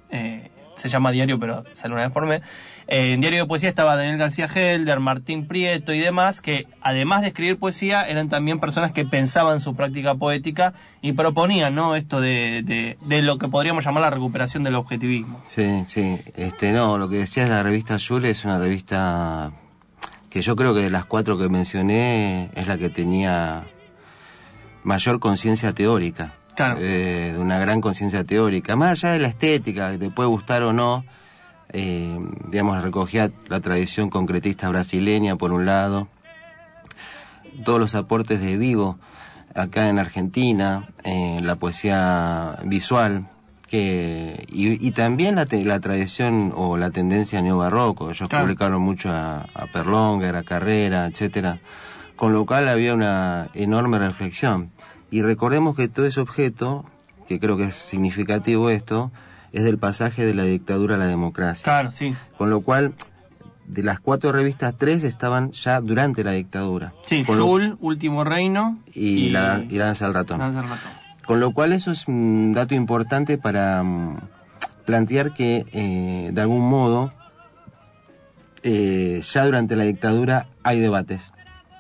Se 0.82 0.90
llama 0.90 1.12
diario, 1.12 1.40
pero 1.40 1.64
sale 1.74 1.94
una 1.94 2.04
vez 2.04 2.12
por 2.12 2.26
mes. 2.26 2.42
Eh, 2.88 3.14
en 3.14 3.22
Diario 3.22 3.42
de 3.42 3.46
Poesía 3.46 3.70
estaba 3.70 3.96
Daniel 3.96 4.18
García 4.18 4.48
Helder, 4.48 5.00
Martín 5.00 5.48
Prieto 5.48 5.94
y 5.94 6.00
demás, 6.00 6.42
que 6.42 6.68
además 6.82 7.22
de 7.22 7.28
escribir 7.28 7.58
poesía, 7.58 8.02
eran 8.02 8.30
también 8.30 8.60
personas 8.60 8.92
que 8.92 9.06
pensaban 9.06 9.60
su 9.60 9.76
práctica 9.76 10.16
poética 10.16 10.74
y 11.02 11.14
proponían, 11.14 11.76
¿no? 11.76 11.96
Esto 11.96 12.20
de, 12.20 12.98
de, 13.00 13.22
lo 13.22 13.38
que 13.38 13.48
podríamos 13.48 13.86
llamar 13.86 14.02
la 14.02 14.10
recuperación 14.10 14.64
del 14.64 14.76
objetivismo. 14.76 15.42
Sí, 15.46 15.86
sí. 15.88 16.20
Este, 16.36 16.72
no, 16.72 16.98
lo 16.98 17.08
que 17.08 17.18
decías 17.18 17.48
de 17.48 17.56
la 17.56 17.64
revista 17.64 17.98
Yule 17.98 18.32
es 18.32 18.44
una 18.44 18.58
revista 18.58 19.52
que 20.30 20.42
yo 20.42 20.56
creo 20.56 20.74
que 20.74 20.82
de 20.82 20.90
las 20.90 21.06
cuatro 21.06 21.38
que 21.38 21.48
mencioné 21.50 22.50
es 22.56 22.68
la 22.68 22.78
que 22.78 22.90
tenía 22.90 23.68
mayor 24.84 25.20
conciencia 25.20 25.74
teórica. 25.74 26.34
Claro. 26.56 26.78
Eh, 26.80 27.32
de 27.34 27.40
una 27.40 27.60
gran 27.60 27.82
conciencia 27.82 28.24
teórica. 28.24 28.76
Más 28.76 28.92
allá 29.04 29.14
de 29.14 29.20
la 29.20 29.28
estética, 29.30 29.92
que 29.92 29.98
te 29.98 30.10
puede 30.10 30.30
gustar 30.30 30.64
o 30.64 30.74
no, 30.74 31.06
eh, 31.74 32.18
digamos, 32.50 32.82
recogía 32.84 33.32
la 33.48 33.60
tradición 33.62 34.10
concretista 34.10 34.68
brasileña 34.70 35.36
por 35.38 35.54
un 35.54 35.66
lado, 35.66 36.08
todos 37.64 37.80
los 37.80 37.96
aportes 37.96 38.42
de 38.42 38.58
Vigo 38.58 38.98
acá 39.56 39.90
en 39.90 40.00
Argentina, 40.00 40.88
eh, 41.04 41.40
la 41.42 41.56
poesía 41.58 42.58
visual, 42.66 43.28
que 43.68 44.46
y, 44.50 44.86
y 44.86 44.92
también 44.92 45.36
la, 45.36 45.46
te- 45.46 45.64
la 45.64 45.80
tradición 45.80 46.54
o 46.56 46.78
la 46.78 46.92
tendencia 46.92 47.42
neobarroco. 47.42 48.10
Ellos 48.12 48.28
Claro. 48.30 48.46
publicaron 48.46 48.82
mucho 48.82 49.10
a, 49.10 49.48
a 49.54 49.68
Perlonger, 49.68 50.36
a 50.36 50.44
Carrera, 50.44 51.06
etcétera, 51.08 51.60
con 52.16 52.34
lo 52.34 52.46
cual 52.46 52.68
había 52.68 52.94
una 52.94 53.48
enorme 53.54 53.98
reflexión. 54.00 54.72
Y 55.12 55.22
recordemos 55.22 55.76
que 55.76 55.88
todo 55.88 56.06
ese 56.06 56.20
objeto, 56.20 56.86
que 57.28 57.40
creo 57.40 57.58
que 57.58 57.66
es 57.66 57.76
significativo 57.76 58.70
esto, 58.70 59.12
es 59.52 59.64
del 59.64 59.78
pasaje 59.78 60.26
de 60.26 60.34
la 60.34 60.44
dictadura 60.44 60.96
a 60.96 60.98
la 60.98 61.06
democracia. 61.06 61.64
Claro, 61.64 61.92
sí. 61.92 62.16
Con 62.38 62.50
lo 62.50 62.62
cual, 62.62 62.94
de 63.68 63.84
las 63.84 64.00
cuatro 64.00 64.32
revistas, 64.32 64.74
tres 64.78 65.04
estaban 65.04 65.52
ya 65.52 65.82
durante 65.82 66.24
la 66.24 66.32
dictadura. 66.32 66.94
Sí, 67.06 67.24
Último 67.80 68.24
Reino 68.24 68.80
y, 68.94 69.30
la, 69.30 69.64
y 69.70 69.78
danza 69.78 70.06
del 70.06 70.14
ratón. 70.14 70.40
Danza 70.40 70.62
del 70.62 70.70
Ratón. 70.70 70.92
Con 71.26 71.40
lo 71.40 71.52
cual 71.52 71.74
eso 71.74 71.92
es 71.92 72.08
un 72.08 72.54
dato 72.54 72.74
importante 72.74 73.38
para 73.38 73.84
mm, 73.84 74.18
plantear 74.86 75.34
que 75.34 75.66
eh, 75.72 76.32
de 76.34 76.42
algún 76.42 76.68
modo 76.68 77.14
eh, 78.64 79.22
ya 79.24 79.46
durante 79.46 79.76
la 79.76 79.84
dictadura 79.84 80.48
hay 80.64 80.80
debates, 80.80 81.32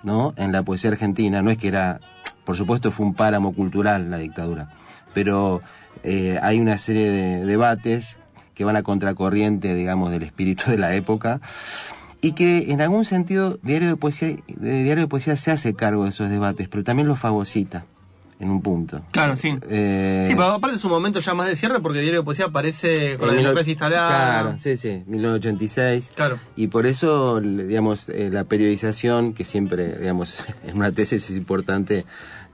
¿no? 0.04 0.34
En 0.38 0.52
la 0.52 0.64
poesía 0.64 0.92
argentina, 0.92 1.42
no 1.42 1.52
es 1.52 1.58
que 1.58 1.68
era, 1.68 2.00
por 2.44 2.58
supuesto 2.58 2.92
fue 2.92 3.06
un 3.06 3.14
páramo 3.14 3.54
cultural 3.54 4.10
la 4.10 4.18
dictadura, 4.18 4.70
pero 5.14 5.62
eh, 6.04 6.40
hay 6.42 6.60
una 6.60 6.78
serie 6.78 7.10
de 7.10 7.46
debates 7.46 8.18
que 8.54 8.64
van 8.64 8.76
a 8.76 8.84
contracorriente, 8.84 9.74
digamos, 9.74 10.12
del 10.12 10.24
espíritu 10.24 10.70
de 10.70 10.78
la 10.78 10.96
época 10.96 11.42
y 12.22 12.34
que 12.34 12.72
en 12.72 12.82
algún 12.82 13.06
sentido 13.06 13.60
Diario 13.64 13.88
de 13.88 13.96
Poesía, 13.96 14.30
eh, 14.30 14.44
Diario 14.48 15.04
de 15.04 15.08
Poesía 15.08 15.36
se 15.36 15.52
hace 15.52 15.74
cargo 15.74 16.04
de 16.04 16.12
esos 16.12 16.30
debates, 16.30 16.68
pero 16.70 16.84
también 16.84 17.08
los 17.08 17.20
fagocita 17.20 17.86
en 18.42 18.50
un 18.50 18.62
punto. 18.62 19.04
Claro, 19.12 19.38
sí. 19.38 19.56
Eh, 19.70 20.26
Sí, 20.28 20.34
pero 20.34 20.48
aparte 20.48 20.76
es 20.76 20.84
un 20.84 20.90
momento 20.90 21.20
ya 21.20 21.34
más 21.34 21.48
de 21.48 21.56
cierre 21.56 21.80
porque 21.80 22.02
diario 22.02 22.22
de 22.22 22.26
poesía 22.26 22.46
aparece 22.46 23.18
con 23.18 23.28
la 23.28 23.36
democracia 23.36 23.72
instalada. 23.72 24.42
Claro, 24.42 24.58
sí, 24.60 24.78
sí, 24.78 25.04
1986. 25.06 26.14
Claro. 26.16 26.40
Y 26.56 26.68
por 26.68 26.86
eso, 26.88 27.40
digamos, 27.40 28.10
eh, 28.10 28.30
la 28.32 28.44
periodización, 28.46 29.34
que 29.34 29.46
siempre, 29.46 29.98
digamos, 30.00 30.44
en 30.66 30.76
una 30.76 30.92
tesis 30.92 31.30
es 31.30 31.38
importante, 31.38 32.06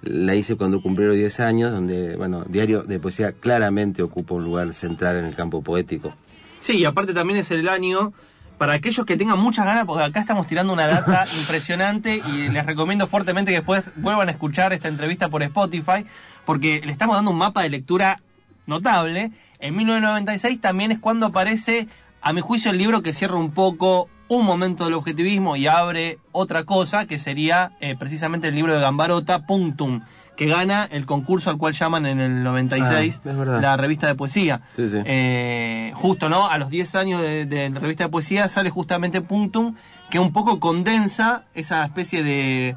la 0.02 0.36
hice 0.36 0.56
cuando 0.56 0.82
cumplí 0.82 1.06
los 1.06 1.16
10 1.16 1.40
años, 1.40 1.72
donde, 1.72 2.18
bueno, 2.18 2.44
Diario 2.48 2.84
de 2.84 3.00
Poesía 3.00 3.32
claramente 3.32 4.04
ocupa 4.04 4.36
un 4.36 4.44
lugar 4.44 4.74
central 4.74 5.18
en 5.18 5.26
el 5.26 5.36
campo 5.36 5.62
poético. 5.62 6.14
Sí, 6.60 6.80
y 6.80 6.86
aparte 6.86 7.14
también 7.14 7.40
es 7.40 7.50
el 7.52 7.70
año 7.70 8.14
para 8.58 8.74
aquellos 8.74 9.06
que 9.06 9.18
tengan 9.18 9.40
muchas 9.40 9.66
ganas, 9.66 9.86
porque 9.86 10.04
acá 10.04 10.20
estamos 10.20 10.48
tirando 10.48 10.74
una 10.74 10.88
data 10.88 11.26
impresionante 11.40 12.22
y 12.28 12.50
les 12.50 12.66
recomiendo 12.66 13.08
fuertemente 13.08 13.52
que 13.52 13.58
después 13.58 13.86
vuelvan 13.96 14.30
a 14.30 14.32
escuchar 14.32 14.74
esta 14.74 14.88
entrevista 14.88 15.30
por 15.30 15.44
Spotify, 15.44 16.06
porque 16.46 16.82
le 16.84 16.92
estamos 16.92 17.16
dando 17.16 17.32
un 17.32 17.38
mapa 17.38 17.64
de 17.64 17.70
lectura 17.70 18.20
notable. 18.66 19.32
En 19.60 19.76
1996 19.76 20.60
también 20.60 20.92
es 20.92 21.00
cuando 21.00 21.28
aparece, 21.28 21.88
a 22.22 22.34
mi 22.34 22.42
juicio, 22.42 22.72
el 22.72 22.78
libro 22.78 23.02
que 23.02 23.14
cierra 23.14 23.36
un 23.36 23.52
poco 23.52 24.10
un 24.30 24.46
momento 24.46 24.84
del 24.86 24.94
objetivismo 24.94 25.56
y 25.56 25.68
abre 25.68 26.20
otra 26.32 26.64
cosa, 26.66 27.06
que 27.06 27.18
sería 27.20 27.72
eh, 27.80 27.96
precisamente 27.98 28.48
el 28.50 28.56
libro 28.56 28.74
de 28.74 28.82
Gambarota, 28.82 29.46
Punctum, 29.46 30.02
que 30.36 30.46
gana 30.48 30.88
el 30.92 31.06
concurso 31.06 31.50
al 31.50 31.58
cual 31.58 31.74
llaman 31.74 32.06
en 32.06 32.20
el 32.20 32.44
96 32.44 33.22
Ah, 33.26 33.32
la 33.62 33.78
revista 33.78 34.06
de 34.08 34.16
poesía. 34.16 34.62
Sí, 34.76 34.88
sí. 34.90 34.98
Eh, 35.06 35.92
justo, 35.96 36.30
¿no? 36.30 36.48
A 36.48 36.58
los 36.58 36.70
10 36.70 36.96
años 36.96 37.22
de, 37.22 37.46
de 37.46 37.70
la 37.70 37.80
revista 37.80 38.04
de 38.04 38.10
poesía 38.10 38.48
sale 38.50 38.70
justamente 38.70 39.22
Punctum, 39.22 39.76
que 40.10 40.20
un 40.20 40.32
poco 40.34 40.60
condensa 40.60 41.46
esa 41.54 41.84
especie 41.86 42.22
de 42.24 42.76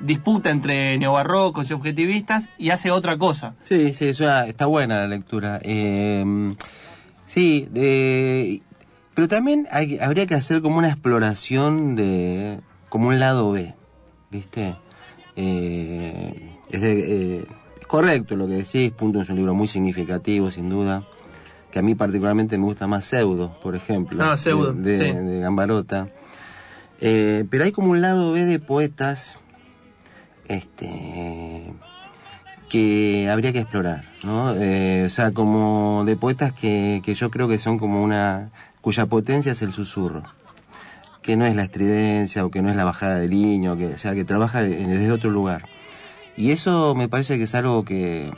disputa 0.00 0.50
entre 0.50 0.98
neobarrocos 0.98 1.70
y 1.70 1.72
objetivistas 1.74 2.48
y 2.58 2.70
hace 2.70 2.90
otra 2.90 3.16
cosa. 3.16 3.54
Sí, 3.62 3.94
sí, 3.94 4.08
está 4.08 4.66
buena 4.66 4.98
la 5.00 5.06
lectura. 5.08 5.60
Eh, 5.62 6.54
sí, 7.26 7.68
de- 7.70 8.62
pero 9.16 9.26
también 9.28 9.66
hay, 9.72 9.98
habría 9.98 10.26
que 10.26 10.34
hacer 10.36 10.60
como 10.62 10.76
una 10.78 10.90
exploración 10.90 11.96
de, 11.96 12.60
como 12.90 13.08
un 13.08 13.18
lado 13.18 13.50
B, 13.50 13.74
¿viste? 14.30 14.76
Eh, 15.34 16.56
es 16.70 16.80
de- 16.82 17.38
eh, 17.40 17.46
correcto 17.88 18.36
lo 18.36 18.46
que 18.46 18.54
decís, 18.54 18.92
Punto 18.92 19.20
es 19.20 19.28
un 19.30 19.36
libro 19.36 19.54
muy 19.54 19.66
significativo, 19.68 20.50
sin 20.50 20.68
duda, 20.68 21.02
que 21.72 21.78
a 21.78 21.82
mí 21.82 21.94
particularmente 21.94 22.58
me 22.58 22.64
gusta 22.64 22.86
más 22.86 23.06
Pseudo, 23.06 23.56
por 23.62 23.74
ejemplo, 23.74 24.22
Ah, 24.22 24.36
Pseudo, 24.36 24.72
de, 24.74 24.98
de- 24.98 25.12
sí. 25.12 25.18
de 25.26 25.40
Gambarota. 25.40 26.08
Eh, 27.00 27.44
pero 27.50 27.64
hay 27.64 27.72
como 27.72 27.90
un 27.90 28.00
lado 28.02 28.32
B 28.32 28.44
de 28.44 28.58
poetas, 28.58 29.38
este 30.48 31.72
que 32.68 33.28
habría 33.30 33.52
que 33.52 33.60
explorar, 33.60 34.04
¿no? 34.24 34.52
Eh, 34.56 35.04
o 35.06 35.10
sea, 35.10 35.30
como 35.32 36.02
de 36.04 36.16
poetas 36.16 36.52
que, 36.52 37.00
que 37.04 37.14
yo 37.14 37.30
creo 37.30 37.46
que 37.46 37.58
son 37.60 37.78
como 37.78 38.02
una, 38.02 38.50
cuya 38.86 39.06
potencia 39.06 39.50
es 39.50 39.62
el 39.62 39.72
susurro, 39.72 40.22
que 41.20 41.36
no 41.36 41.44
es 41.44 41.56
la 41.56 41.64
estridencia 41.64 42.44
o 42.46 42.52
que 42.52 42.62
no 42.62 42.70
es 42.70 42.76
la 42.76 42.84
bajada 42.84 43.16
de 43.18 43.26
línea, 43.26 43.72
o 43.72 43.76
que, 43.76 43.86
o 43.88 43.98
sea, 43.98 44.14
que 44.14 44.24
trabaja 44.24 44.60
de- 44.62 44.76
desde 44.86 45.10
otro 45.10 45.28
lugar. 45.28 45.66
Y 46.36 46.52
eso 46.52 46.94
me 46.94 47.08
parece 47.08 47.36
que 47.36 47.42
es 47.42 47.54
algo 47.56 47.84
que, 47.84 48.32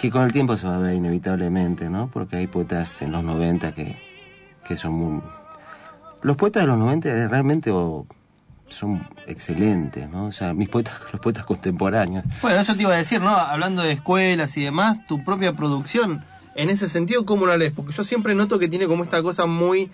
que 0.00 0.10
con 0.10 0.22
el 0.22 0.32
tiempo 0.32 0.56
se 0.56 0.66
va 0.66 0.76
a 0.76 0.78
ver 0.78 0.94
inevitablemente, 0.94 1.90
¿no? 1.90 2.08
Porque 2.10 2.36
hay 2.36 2.46
poetas 2.46 3.02
en 3.02 3.12
los 3.12 3.22
90 3.22 3.72
que, 3.74 4.00
que 4.66 4.76
son 4.78 4.92
muy... 4.94 5.22
Los 6.22 6.38
poetas 6.38 6.62
de 6.62 6.68
los 6.68 6.78
90 6.78 7.28
realmente 7.28 7.70
son 8.70 9.06
excelentes, 9.26 10.08
¿no? 10.08 10.28
O 10.28 10.32
sea, 10.32 10.54
mis 10.54 10.70
poetas, 10.70 10.94
los 11.12 11.20
poetas 11.20 11.44
contemporáneos. 11.44 12.24
Bueno, 12.40 12.58
eso 12.58 12.74
te 12.74 12.80
iba 12.84 12.94
a 12.94 12.96
decir, 12.96 13.20
¿no? 13.20 13.36
Hablando 13.36 13.82
de 13.82 13.92
escuelas 13.92 14.56
y 14.56 14.62
demás, 14.64 15.06
tu 15.06 15.22
propia 15.24 15.52
producción, 15.52 16.24
en 16.54 16.70
ese 16.70 16.88
sentido, 16.88 17.24
¿cómo 17.24 17.46
la 17.46 17.56
lees? 17.56 17.72
Porque 17.72 17.92
yo 17.92 18.04
siempre 18.04 18.34
noto 18.34 18.58
que 18.58 18.68
tiene 18.68 18.86
como 18.86 19.02
esta 19.04 19.22
cosa 19.22 19.46
muy 19.46 19.90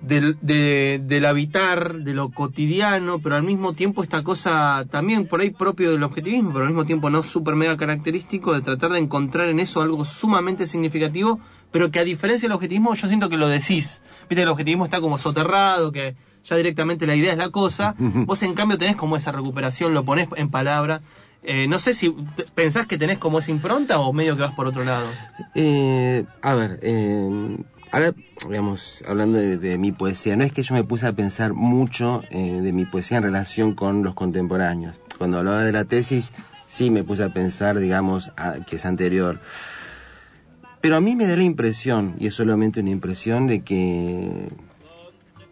del, 0.00 0.38
de- 0.42 1.00
del 1.04 1.24
habitar, 1.24 1.96
de 1.98 2.14
lo 2.14 2.28
cotidiano, 2.30 3.18
pero 3.18 3.34
al 3.34 3.42
mismo 3.42 3.72
tiempo 3.72 4.02
esta 4.04 4.22
cosa 4.22 4.84
también 4.90 5.26
por 5.26 5.40
ahí 5.40 5.50
propio 5.50 5.90
del 5.90 6.02
objetivismo, 6.04 6.52
pero 6.52 6.62
al 6.66 6.70
mismo 6.70 6.86
tiempo 6.86 7.10
no 7.10 7.24
súper 7.24 7.56
mega 7.56 7.76
característico 7.76 8.54
de 8.54 8.60
tratar 8.60 8.92
de 8.92 9.00
encontrar 9.00 9.48
en 9.48 9.58
eso 9.58 9.80
algo 9.82 10.04
sumamente 10.04 10.66
significativo 10.68 11.40
pero 11.70 11.90
que 11.90 11.98
a 11.98 12.04
diferencia 12.04 12.48
del 12.48 12.54
objetivismo 12.54 12.94
yo 12.94 13.08
siento 13.08 13.28
que 13.28 13.36
lo 13.36 13.46
decís. 13.48 14.02
Viste 14.22 14.36
que 14.36 14.42
el 14.42 14.48
objetivismo 14.48 14.84
está 14.86 15.02
como 15.02 15.18
soterrado, 15.18 15.92
que 15.92 16.14
ya 16.44 16.56
directamente 16.56 17.06
la 17.06 17.14
idea 17.14 17.32
es 17.32 17.38
la 17.38 17.50
cosa. 17.50 17.94
Vos 17.98 18.42
en 18.42 18.54
cambio 18.54 18.78
tenés 18.78 18.96
como 18.96 19.16
esa 19.16 19.32
recuperación, 19.32 19.92
lo 19.92 20.02
ponés 20.02 20.28
en 20.36 20.48
palabra. 20.48 21.02
Eh, 21.42 21.68
no 21.68 21.78
sé 21.78 21.94
si 21.94 22.14
pensás 22.54 22.86
que 22.86 22.98
tenés 22.98 23.18
como 23.18 23.38
esa 23.38 23.50
impronta 23.50 24.00
o 24.00 24.12
medio 24.12 24.36
que 24.36 24.42
vas 24.42 24.54
por 24.54 24.66
otro 24.66 24.84
lado. 24.84 25.06
Eh, 25.54 26.24
a 26.42 26.54
ver, 26.54 26.80
eh, 26.82 27.56
ahora, 27.92 28.12
digamos, 28.48 29.04
hablando 29.06 29.38
de, 29.38 29.78
mi 29.78 29.92
poesía, 29.92 30.36
no 30.36 30.44
es 30.44 30.52
que 30.52 30.62
yo 30.62 30.74
me 30.74 30.84
puse 30.84 31.06
a 31.06 31.12
pensar 31.12 31.54
mucho 31.54 32.22
eh, 32.30 32.60
de 32.60 32.72
mi 32.72 32.84
poesía 32.84 33.18
en 33.18 33.24
relación 33.24 33.74
con 33.74 34.02
los 34.02 34.14
contemporáneos. 34.14 35.00
Cuando 35.16 35.38
hablaba 35.38 35.62
de 35.62 35.72
la 35.72 35.84
tesis, 35.84 36.32
sí 36.66 36.90
me 36.90 37.04
puse 37.04 37.22
a 37.22 37.32
pensar, 37.32 37.78
digamos, 37.78 38.30
que 38.66 38.76
es 38.76 38.84
anterior. 38.84 39.40
Pero 40.80 40.96
a 40.96 41.00
mí 41.00 41.16
me 41.16 41.26
da 41.26 41.36
la 41.36 41.42
impresión, 41.42 42.14
y 42.18 42.26
es 42.26 42.34
solamente 42.34 42.80
una 42.80 42.90
impresión, 42.90 43.46
de 43.46 43.62
que 43.62 44.48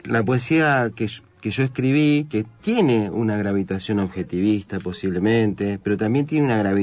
la 0.04 0.22
poesía 0.22 0.90
que, 0.94 1.08
que 1.46 1.52
yo 1.52 1.62
escribí, 1.62 2.26
que 2.28 2.44
tiene 2.60 3.08
una 3.08 3.36
gravitación 3.36 4.00
objetivista 4.00 4.80
posiblemente, 4.80 5.78
pero 5.80 5.96
también 5.96 6.26
tiene 6.26 6.46
una, 6.46 6.74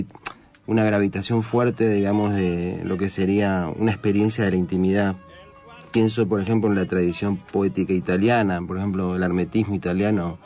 una 0.68 0.86
gravitación 0.86 1.44
fuerte, 1.44 1.90
digamos, 1.90 2.34
de 2.34 2.80
lo 2.86 2.96
que 2.96 3.10
sería 3.10 3.70
una 3.78 3.92
experiencia 3.92 4.46
de 4.46 4.52
la 4.52 4.56
intimidad. 4.56 5.18
Pienso, 5.92 6.30
por 6.30 6.40
ejemplo, 6.40 6.70
en 6.70 6.78
la 6.78 6.86
tradición 6.86 7.36
poética 7.36 7.92
italiana, 7.92 8.62
por 8.66 8.78
ejemplo, 8.78 9.18
el 9.18 9.24
hermetismo 9.24 9.76
italiano, 9.76 10.40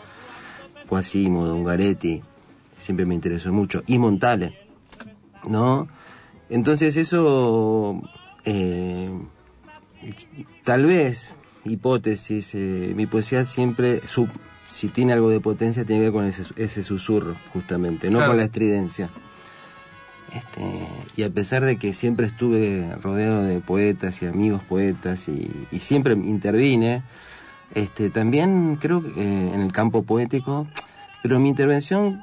Quasimodo, 0.90 1.54
Ungaretti, 1.54 2.24
siempre 2.76 3.06
me 3.06 3.14
interesó 3.14 3.54
mucho, 3.54 3.84
y 3.86 4.00
Montale, 4.00 4.58
¿no? 5.48 5.88
Entonces 6.50 6.98
eso, 6.98 8.02
eh, 8.46 9.12
tal 10.64 10.88
vez, 10.88 11.36
hipótesis, 11.74 12.54
eh, 12.56 12.94
mi 12.96 13.06
poesía 13.06 13.46
siempre, 13.46 14.02
su- 14.08 14.28
si 14.68 14.88
tiene 14.90 15.14
algo 15.14 15.30
de 15.30 15.40
potencia, 15.40 15.86
tiene 15.86 16.02
que 16.02 16.06
ver 16.10 16.14
con 16.14 16.26
ese, 16.26 16.44
ese 16.58 16.84
susurro, 16.84 17.36
justamente, 17.54 18.10
no 18.10 18.18
Claro. 18.20 18.32
con 18.32 18.38
la 18.38 18.44
estridencia. 18.44 19.10
Este, 20.34 20.62
y 21.16 21.24
a 21.24 21.30
pesar 21.30 21.64
de 21.64 21.78
que 21.78 21.94
siempre 21.94 22.26
estuve 22.28 22.86
rodeado 23.02 23.44
de 23.44 23.60
poetas 23.62 24.22
y 24.22 24.26
amigos 24.26 24.62
poetas 24.62 25.30
y, 25.30 25.50
y 25.72 25.80
siempre 25.80 26.14
intervine, 26.14 27.02
este, 27.74 28.10
también 28.10 28.78
creo 28.80 29.02
que 29.02 29.10
eh, 29.10 29.52
en 29.54 29.62
el 29.62 29.72
campo 29.72 30.04
poético, 30.04 30.68
pero 31.22 31.40
mi 31.40 31.48
intervención, 31.50 32.22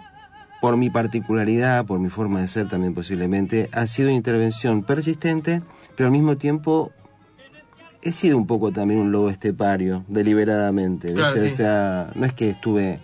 por 0.60 0.76
mi 0.76 0.90
particularidad, 0.90 1.86
por 1.86 1.98
mi 1.98 2.10
forma 2.10 2.40
de 2.42 2.48
ser 2.48 2.68
también 2.68 2.92
posiblemente, 2.94 3.70
ha 3.72 3.86
sido 3.86 4.08
una 4.08 4.16
intervención 4.16 4.82
persistente, 4.82 5.62
pero 5.96 6.06
al 6.08 6.12
mismo 6.12 6.36
tiempo 6.36 6.92
he 8.04 8.12
sido 8.12 8.36
un 8.36 8.46
poco 8.46 8.70
también 8.72 9.00
un 9.00 9.10
lobo 9.12 9.30
estepario, 9.30 10.04
deliberadamente. 10.08 11.08
¿viste? 11.08 11.20
Claro, 11.20 11.40
sí. 11.40 11.46
O 11.48 11.54
sea, 11.54 12.10
no 12.14 12.26
es 12.26 12.32
que 12.32 12.50
estuve 12.50 13.00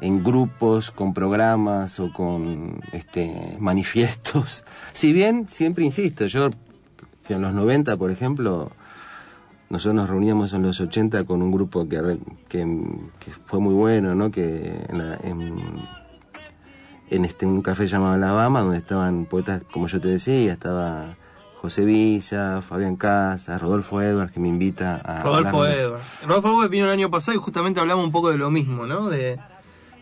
en 0.00 0.24
grupos, 0.24 0.90
con 0.90 1.12
programas 1.14 2.00
o 2.00 2.12
con 2.12 2.80
este, 2.92 3.56
manifiestos. 3.60 4.64
Si 4.92 5.12
bien, 5.12 5.48
siempre 5.48 5.84
insisto, 5.84 6.26
yo 6.26 6.50
que 7.26 7.34
en 7.34 7.42
los 7.42 7.52
90, 7.54 7.96
por 7.96 8.10
ejemplo, 8.10 8.70
nosotros 9.68 9.94
nos 9.94 10.08
reuníamos 10.10 10.52
en 10.52 10.62
los 10.62 10.80
80 10.80 11.24
con 11.24 11.42
un 11.42 11.52
grupo 11.52 11.88
que, 11.88 12.18
que, 12.48 12.58
que 13.20 13.30
fue 13.46 13.60
muy 13.60 13.74
bueno, 13.74 14.14
¿no? 14.14 14.30
Que 14.30 14.84
en, 14.88 14.98
la- 14.98 15.16
en, 15.22 15.62
en 17.10 17.24
este, 17.24 17.46
un 17.46 17.62
café 17.62 17.86
llamado 17.86 18.14
Alabama, 18.14 18.60
donde 18.62 18.78
estaban 18.78 19.26
poetas, 19.26 19.62
como 19.72 19.86
yo 19.86 20.00
te 20.00 20.08
decía, 20.08 20.52
estaba 20.52 21.16
José 21.60 21.84
Villa, 21.84 22.62
Fabián 22.62 22.96
Casas, 22.96 23.60
Rodolfo 23.60 24.00
Edwards, 24.00 24.32
que 24.32 24.40
me 24.40 24.48
invita 24.48 24.96
a... 24.96 25.22
Rodolfo 25.22 25.62
hablar 25.62 25.78
Edwards. 25.78 26.04
Rodolfo 26.26 26.48
Edwards 26.52 26.70
vino 26.70 26.86
el 26.86 26.90
año 26.92 27.10
pasado 27.10 27.36
y 27.36 27.40
justamente 27.40 27.80
hablamos 27.80 28.04
un 28.06 28.12
poco 28.12 28.30
de 28.30 28.38
lo 28.38 28.50
mismo, 28.50 28.86
¿no? 28.86 29.10
De, 29.10 29.38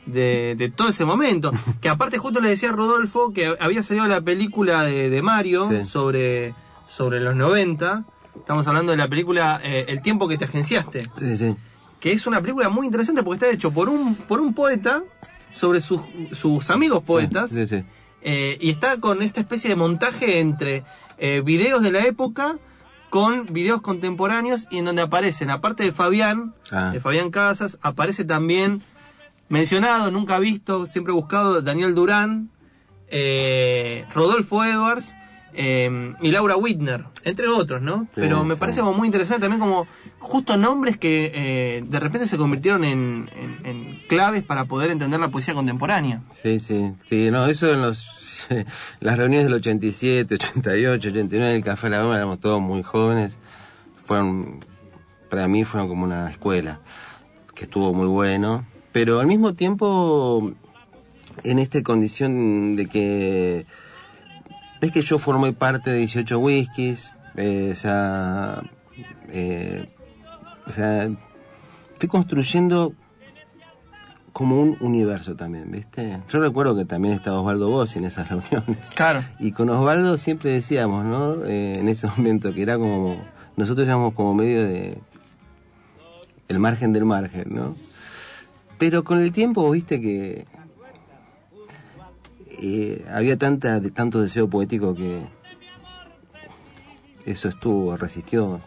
de, 0.06 0.54
de 0.56 0.70
todo 0.70 0.88
ese 0.88 1.04
momento. 1.04 1.52
Que 1.80 1.88
aparte 1.88 2.18
justo 2.18 2.40
le 2.40 2.50
decía 2.50 2.68
a 2.68 2.72
Rodolfo 2.72 3.32
que 3.32 3.56
había 3.58 3.82
salido 3.82 4.06
la 4.06 4.20
película 4.20 4.84
de, 4.84 5.10
de 5.10 5.22
Mario 5.22 5.68
Sí. 5.68 5.84
sobre, 5.84 6.54
sobre 6.86 7.18
los 7.20 7.34
90. 7.34 8.04
Estamos 8.36 8.66
hablando 8.68 8.92
de 8.92 8.98
la 8.98 9.08
película 9.08 9.60
eh, 9.64 9.86
El 9.88 10.00
tiempo 10.00 10.28
que 10.28 10.38
te 10.38 10.44
agenciaste. 10.44 11.02
Sí, 11.16 11.36
sí. 11.36 11.56
Que 11.98 12.12
es 12.12 12.24
una 12.28 12.40
película 12.40 12.68
muy 12.68 12.86
interesante 12.86 13.24
porque 13.24 13.44
está 13.46 13.54
hecho 13.54 13.72
por 13.72 13.88
un, 13.88 14.14
por 14.14 14.38
un 14.40 14.54
poeta 14.54 15.02
sobre 15.50 15.80
sus, 15.80 16.00
sus 16.30 16.70
amigos 16.70 17.02
poetas. 17.02 17.50
Sí, 17.50 17.66
sí. 17.66 17.82
Eh, 18.22 18.56
y 18.60 18.70
está 18.70 18.98
con 19.00 19.22
esta 19.22 19.40
especie 19.40 19.70
de 19.70 19.74
montaje 19.76 20.38
entre 20.40 20.84
eh, 21.18 21.42
videos 21.44 21.82
de 21.82 21.90
la 21.92 22.04
época 22.04 22.56
con 23.10 23.46
videos 23.46 23.80
contemporáneos 23.80 24.66
y 24.70 24.78
en 24.78 24.84
donde 24.84 25.02
aparecen, 25.02 25.50
aparte 25.50 25.82
de 25.82 25.92
Fabián, 25.92 26.54
Ah. 26.70 26.90
de 26.92 27.00
Fabián 27.00 27.30
Casas, 27.30 27.78
aparece 27.82 28.24
también 28.24 28.82
mencionado, 29.48 30.10
nunca 30.10 30.38
visto, 30.38 30.86
siempre 30.86 31.12
buscado, 31.12 31.62
Daniel 31.62 31.94
Durán, 31.94 32.50
eh, 33.08 34.04
Rodolfo 34.14 34.62
Edwards 34.64 35.14
eh, 35.54 36.14
y 36.20 36.30
Laura 36.30 36.56
Whitner, 36.56 37.04
entre 37.24 37.48
otros, 37.48 37.82
¿no? 37.82 38.02
Sí, 38.14 38.20
Pero 38.20 38.44
me 38.44 38.54
sí. 38.54 38.60
parece 38.60 38.80
como 38.80 38.92
muy 38.94 39.08
interesante 39.08 39.42
también 39.42 39.60
como 39.60 39.86
justo 40.18 40.56
nombres 40.56 40.96
que 40.98 41.30
eh, 41.34 41.84
de 41.86 42.00
repente 42.00 42.28
se 42.28 42.36
convirtieron 42.36 42.84
en, 42.84 43.28
en- 43.34 43.66
en 43.66 43.98
claves 44.08 44.42
para 44.44 44.66
poder 44.66 44.90
entender 44.90 45.18
la 45.20 45.28
poesía 45.28 45.54
contemporánea. 45.54 46.22
Sí, 46.32 46.60
sí, 46.60 46.92
sí, 47.08 47.30
no, 47.30 47.46
eso 47.46 47.72
en 47.72 47.80
los, 47.82 48.46
las 49.00 49.16
reuniones 49.18 49.46
del 49.46 49.54
87, 49.54 50.34
88, 50.34 51.08
89 51.08 51.52
del 51.52 51.64
Café 51.64 51.88
La 51.90 52.02
Goma 52.02 52.16
éramos 52.16 52.40
todos 52.40 52.60
muy 52.60 52.82
jóvenes, 52.82 53.34
fueron, 54.04 54.64
para 55.30 55.48
mí 55.48 55.64
fueron 55.64 55.88
como 55.88 56.04
una 56.04 56.30
escuela, 56.30 56.80
que 57.54 57.64
estuvo 57.64 57.92
muy 57.92 58.06
bueno, 58.06 58.64
pero 58.92 59.20
al 59.20 59.26
mismo 59.26 59.54
tiempo, 59.54 60.52
en 61.44 61.58
esta 61.58 61.82
condición 61.82 62.74
de 62.76 62.86
que, 62.86 63.66
ves 64.80 64.92
que 64.92 65.02
yo 65.02 65.18
formé 65.18 65.52
parte 65.52 65.90
de 65.90 65.98
18 65.98 66.38
whiskies, 66.38 67.12
eh, 67.36 67.70
o 67.72 67.74
sea, 67.74 68.62
eh, 69.28 69.88
o 70.66 70.72
sea, 70.72 71.10
fui 71.98 72.08
construyendo 72.08 72.94
como 74.32 74.60
un 74.60 74.76
universo 74.80 75.34
también, 75.34 75.70
¿viste? 75.70 76.20
Yo 76.28 76.40
recuerdo 76.40 76.76
que 76.76 76.84
también 76.84 77.14
estaba 77.14 77.40
Osvaldo 77.40 77.68
Bossi 77.70 77.98
en 77.98 78.04
esas 78.04 78.28
reuniones. 78.30 78.90
Claro. 78.94 79.24
Y 79.40 79.52
con 79.52 79.68
Osvaldo 79.70 80.16
siempre 80.18 80.52
decíamos, 80.52 81.04
¿no? 81.04 81.44
Eh, 81.44 81.74
en 81.78 81.88
ese 81.88 82.06
momento 82.16 82.52
que 82.54 82.62
era 82.62 82.78
como, 82.78 83.16
nosotros 83.56 83.86
éramos 83.86 84.14
como 84.14 84.34
medio 84.34 84.62
de 84.64 84.98
el 86.48 86.58
margen 86.58 86.92
del 86.92 87.04
margen, 87.04 87.48
¿no? 87.50 87.74
Pero 88.78 89.04
con 89.04 89.20
el 89.20 89.32
tiempo, 89.32 89.68
viste 89.70 90.00
que 90.00 90.46
eh, 92.60 93.04
había 93.10 93.36
tanta, 93.36 93.80
de, 93.80 93.90
tanto 93.90 94.20
deseo 94.20 94.48
poético 94.48 94.94
que 94.94 95.22
eso 97.26 97.48
estuvo, 97.48 97.96
resistió, 97.96 98.60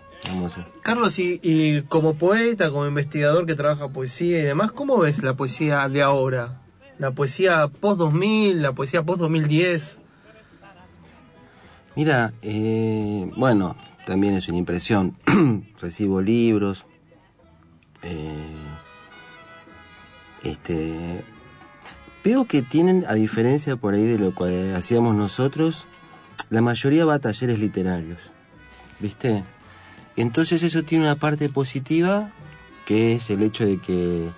Carlos, 0.83 1.17
y, 1.19 1.39
y 1.41 1.81
como 1.83 2.13
poeta, 2.13 2.69
como 2.69 2.85
investigador 2.85 3.45
que 3.45 3.55
trabaja 3.55 3.87
poesía 3.89 4.39
y 4.39 4.43
demás, 4.43 4.71
¿cómo 4.71 4.99
ves 4.99 5.23
la 5.23 5.33
poesía 5.35 5.87
de 5.89 6.01
ahora? 6.01 6.61
La 6.99 7.11
poesía 7.11 7.67
post-2000, 7.67 8.53
la 8.55 8.73
poesía 8.73 9.03
post-2010. 9.03 9.97
Mira, 11.95 12.33
eh, 12.41 13.29
bueno, 13.35 13.75
también 14.05 14.35
es 14.35 14.47
una 14.47 14.57
impresión. 14.57 15.17
Recibo 15.81 16.21
libros. 16.21 16.85
eh, 18.03 18.31
este, 20.43 21.23
veo 22.23 22.45
que 22.45 22.61
tienen, 22.61 23.05
a 23.07 23.13
diferencia 23.13 23.75
por 23.75 23.93
ahí 23.93 24.05
de 24.05 24.19
lo 24.19 24.33
que 24.33 24.73
hacíamos 24.75 25.15
nosotros, 25.15 25.85
la 26.49 26.61
mayoría 26.61 27.05
va 27.05 27.15
a 27.15 27.19
talleres 27.19 27.59
literarios. 27.59 28.19
¿Viste? 28.99 29.43
Entonces 30.15 30.63
eso 30.63 30.83
tiene 30.83 31.05
una 31.05 31.15
parte 31.15 31.49
positiva, 31.49 32.31
que 32.85 33.15
es 33.15 33.29
el 33.29 33.41
hecho 33.41 33.65
de 33.65 33.79
que 33.79 34.29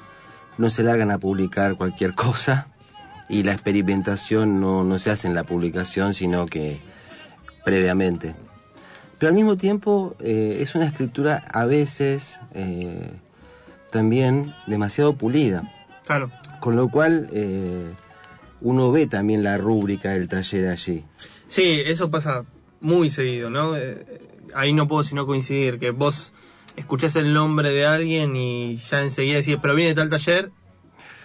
no 0.58 0.70
se 0.70 0.84
largan 0.84 1.12
a 1.12 1.18
publicar 1.18 1.76
cualquier 1.76 2.14
cosa 2.16 2.68
y 3.30 3.44
la 3.44 3.54
experimentación 3.54 4.60
no, 4.62 4.84
no 4.84 5.00
se 5.00 5.12
hace 5.12 5.28
en 5.28 5.34
la 5.34 5.44
publicación, 5.44 6.14
sino 6.14 6.46
que 6.46 6.80
previamente. 7.66 8.36
Pero 9.18 9.30
al 9.30 9.36
mismo 9.36 9.58
tiempo 9.58 10.16
eh, 10.20 10.58
es 10.60 10.76
una 10.76 10.86
escritura 10.86 11.44
a 11.52 11.66
veces 11.66 12.36
eh, 12.54 13.12
también 13.92 14.54
demasiado 14.68 15.16
pulida, 15.16 15.73
Claro. 16.06 16.32
con 16.60 16.76
lo 16.76 16.90
cual 16.90 17.30
eh, 17.32 17.92
uno 18.62 18.92
ve 18.92 19.08
también 19.08 19.44
la 19.44 19.58
rúbrica 19.58 20.12
del 20.12 20.28
taller 20.28 20.68
allí. 20.70 21.04
Sí, 21.48 21.82
eso 21.86 22.12
pasa 22.12 22.46
muy 22.82 23.10
seguido, 23.10 23.50
¿no? 23.50 23.78
Eh, 23.78 24.06
ahí 24.54 24.74
no 24.74 24.88
puedo 24.88 25.04
sino 25.04 25.26
coincidir, 25.26 25.80
que 25.80 25.92
vos 25.92 26.34
escuchás 26.76 27.16
el 27.16 27.34
nombre 27.34 27.70
de 27.70 27.86
alguien 27.86 28.36
y 28.36 28.78
ya 28.78 29.02
enseguida 29.02 29.38
decís, 29.38 29.58
pero 29.62 29.76
viene 29.76 29.90
de 29.90 29.96
tal 29.96 30.10
taller. 30.10 30.52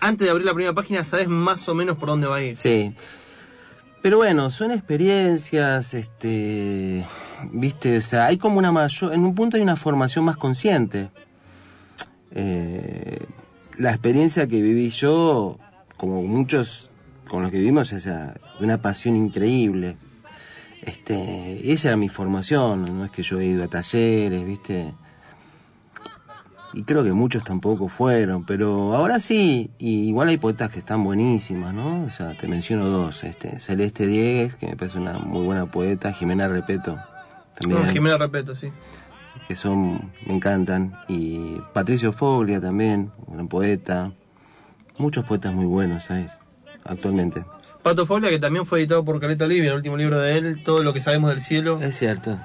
Antes 0.01 0.27
de 0.27 0.31
abrir 0.31 0.47
la 0.47 0.55
primera 0.55 0.75
página 0.75 1.03
sabes 1.03 1.29
más 1.29 1.69
o 1.69 1.75
menos 1.75 1.97
por 1.97 2.09
dónde 2.09 2.27
va 2.29 2.37
a 2.37 2.43
ir. 2.43 2.57
Sí. 2.57 2.95
Pero 4.01 4.19
bueno, 4.19 4.51
son 4.51 4.71
experiencias, 4.71 5.93
este, 5.93 7.05
viste, 7.51 7.97
o 7.97 8.01
sea, 8.01 8.27
hay 8.27 8.38
como 8.38 8.59
una 8.59 8.71
mayor, 8.71 9.12
en 9.12 9.25
un 9.25 9.35
punto 9.35 9.57
hay 9.57 9.62
una 9.62 9.75
formación 9.75 10.25
más 10.25 10.37
consciente. 10.37 11.11
Eh, 12.31 13.27
la 13.79 13.91
experiencia 13.91 14.47
que 14.47 14.61
viví 14.61 14.91
yo, 14.91 15.59
como 15.97 16.23
muchos 16.23 16.91
con 17.29 17.43
los 17.43 17.53
que 17.53 17.59
vivimos, 17.59 17.93
o 17.93 18.01
sea, 18.01 18.35
una 18.61 18.83
pasión 18.83 19.17
increíble. 19.17 19.97
Este, 20.83 21.73
esa 21.73 21.88
era 21.88 21.97
mi 21.97 22.09
formación, 22.09 22.85
no 22.99 23.05
es 23.05 23.11
que 23.11 23.23
yo 23.23 23.41
he 23.41 23.47
ido 23.47 23.64
a 23.64 23.69
talleres, 23.69 24.45
viste. 24.45 24.95
Y 26.75 26.83
creo 26.83 27.03
que 27.03 27.12
muchos 27.12 27.45
tampoco 27.45 27.88
fueron, 27.88 28.45
pero 28.45 28.95
ahora 28.95 29.21
sí, 29.21 29.71
y 29.79 30.09
igual 30.09 30.29
hay 30.29 30.37
poetas 30.37 30.71
que 30.71 30.79
están 30.79 31.03
buenísimas, 31.03 31.73
¿no? 31.73 32.05
O 32.05 32.11
sea, 32.11 32.37
te 32.37 32.47
menciono 32.47 32.88
dos, 32.88 33.25
este, 33.25 33.59
Celeste 33.59 34.07
Diegues, 34.07 34.55
que 34.55 34.67
me 34.67 34.77
parece 34.77 34.99
una 34.99 35.19
muy 35.19 35.45
buena 35.45 35.67
poeta, 35.67 36.12
Jimena 36.12 36.47
Repeto, 36.47 36.99
también, 37.59 37.88
Jimena 37.88 38.19
Repeto, 38.19 38.55
sí. 38.55 38.71
Que 39.46 39.55
son, 39.57 40.12
me 40.27 40.35
encantan, 40.35 40.94
y 41.09 41.61
Patricio 41.72 42.12
Foglia 42.12 42.61
también, 42.61 43.11
un 43.27 43.48
poeta, 43.48 44.12
muchos 44.98 45.24
poetas 45.24 45.53
muy 45.55 45.66
buenos, 45.66 46.05
¿sabes? 46.05 46.31
Actualmente. 46.85 47.44
Pato 47.83 48.07
Foglia, 48.07 48.29
que 48.29 48.38
también 48.40 48.66
fue 48.66 48.81
editado 48.81 49.05
por 49.05 49.18
Caleta 49.20 49.44
Olivia, 49.44 49.70
el 49.70 49.77
último 49.77 49.96
libro 49.96 50.18
de 50.18 50.37
él, 50.37 50.62
Todo 50.64 50.83
lo 50.83 50.92
que 50.92 51.01
sabemos 51.01 51.31
del 51.31 51.40
cielo. 51.40 51.81
Es 51.81 51.96
cierto. 51.96 52.37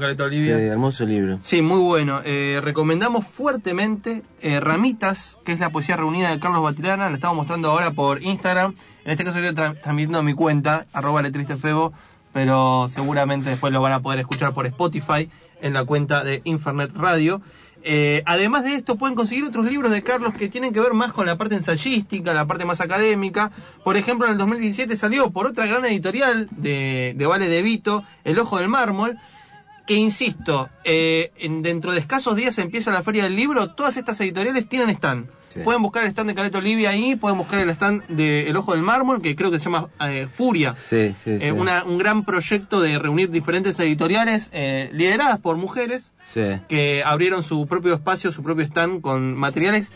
Caleta 0.00 0.24
Olivia. 0.24 0.56
sí, 0.56 0.62
hermoso 0.64 1.04
libro. 1.04 1.38
Sí, 1.42 1.60
muy 1.62 1.78
bueno. 1.78 2.20
Eh, 2.24 2.60
recomendamos 2.64 3.26
fuertemente 3.26 4.22
eh, 4.40 4.60
Ramitas, 4.60 5.38
que 5.44 5.52
es 5.52 5.60
la 5.60 5.70
poesía 5.70 5.96
reunida 5.96 6.30
de 6.30 6.40
Carlos 6.40 6.62
Batirana. 6.62 7.08
La 7.10 7.14
estamos 7.14 7.36
mostrando 7.36 7.70
ahora 7.70 7.90
por 7.92 8.22
Instagram. 8.22 8.74
En 9.04 9.10
este 9.12 9.24
caso 9.24 9.38
estoy 9.38 9.54
tra- 9.54 9.78
transmitiendo 9.80 10.22
mi 10.22 10.34
cuenta, 10.34 10.86
arroba 10.92 11.22
letristefebo, 11.22 11.92
pero 12.32 12.88
seguramente 12.88 13.50
después 13.50 13.72
lo 13.72 13.80
van 13.82 13.92
a 13.92 14.00
poder 14.00 14.20
escuchar 14.20 14.52
por 14.54 14.66
Spotify 14.66 15.28
en 15.60 15.72
la 15.74 15.84
cuenta 15.84 16.24
de 16.24 16.40
Infernet 16.44 16.90
Radio. 16.94 17.40
Eh, 17.84 18.22
además 18.26 18.64
de 18.64 18.74
esto, 18.74 18.96
pueden 18.96 19.14
conseguir 19.14 19.44
otros 19.44 19.64
libros 19.66 19.90
de 19.92 20.02
Carlos 20.02 20.34
que 20.34 20.48
tienen 20.48 20.72
que 20.72 20.80
ver 20.80 20.94
más 20.94 21.12
con 21.12 21.26
la 21.26 21.36
parte 21.38 21.54
ensayística, 21.54 22.34
la 22.34 22.44
parte 22.46 22.64
más 22.64 22.80
académica. 22.80 23.52
Por 23.84 23.96
ejemplo, 23.96 24.26
en 24.26 24.32
el 24.32 24.38
2017 24.38 24.96
salió 24.96 25.30
por 25.30 25.46
otra 25.46 25.66
gran 25.66 25.84
editorial 25.84 26.48
de, 26.50 27.14
de 27.16 27.26
Vale 27.26 27.48
de 27.48 27.62
Vito, 27.62 28.02
El 28.24 28.38
Ojo 28.40 28.58
del 28.58 28.68
Mármol, 28.68 29.16
que 29.86 29.94
insisto, 29.94 30.68
eh, 30.84 31.30
en- 31.38 31.62
dentro 31.62 31.92
de 31.92 32.00
escasos 32.00 32.36
días 32.36 32.58
empieza 32.58 32.90
la 32.92 33.02
Feria 33.02 33.22
del 33.24 33.36
Libro, 33.36 33.70
todas 33.74 33.96
estas 33.96 34.20
editoriales 34.20 34.68
tienen 34.68 34.90
stand. 34.90 35.30
Sí. 35.58 35.64
Pueden 35.64 35.82
buscar 35.82 36.04
el 36.04 36.10
stand 36.10 36.30
de 36.30 36.34
Caleta 36.34 36.58
Olivia 36.58 36.90
ahí, 36.90 37.16
pueden 37.16 37.38
buscar 37.38 37.60
el 37.60 37.70
stand 37.70 38.06
de 38.08 38.48
El 38.48 38.56
Ojo 38.56 38.72
del 38.72 38.82
Mármol, 38.82 39.20
que 39.22 39.36
creo 39.36 39.50
que 39.50 39.58
se 39.58 39.66
llama 39.66 39.88
eh, 40.00 40.26
Furia. 40.32 40.74
Sí, 40.76 41.14
sí, 41.24 41.30
Eh, 41.30 41.38
sí. 41.42 41.50
una- 41.50 41.84
un 41.84 41.98
gran 41.98 42.24
proyecto 42.24 42.80
de 42.80 42.98
reunir 42.98 43.30
diferentes 43.30 43.78
editoriales 43.80 44.50
eh, 44.52 44.90
lideradas 44.92 45.38
por 45.40 45.56
mujeres 45.56 46.12
Sí. 46.26 46.42
que 46.68 47.02
abrieron 47.04 47.42
su 47.42 47.66
propio 47.66 47.94
espacio, 47.94 48.32
su 48.32 48.42
propio 48.42 48.64
stand 48.64 49.00
con 49.00 49.34
materiales 49.34 49.92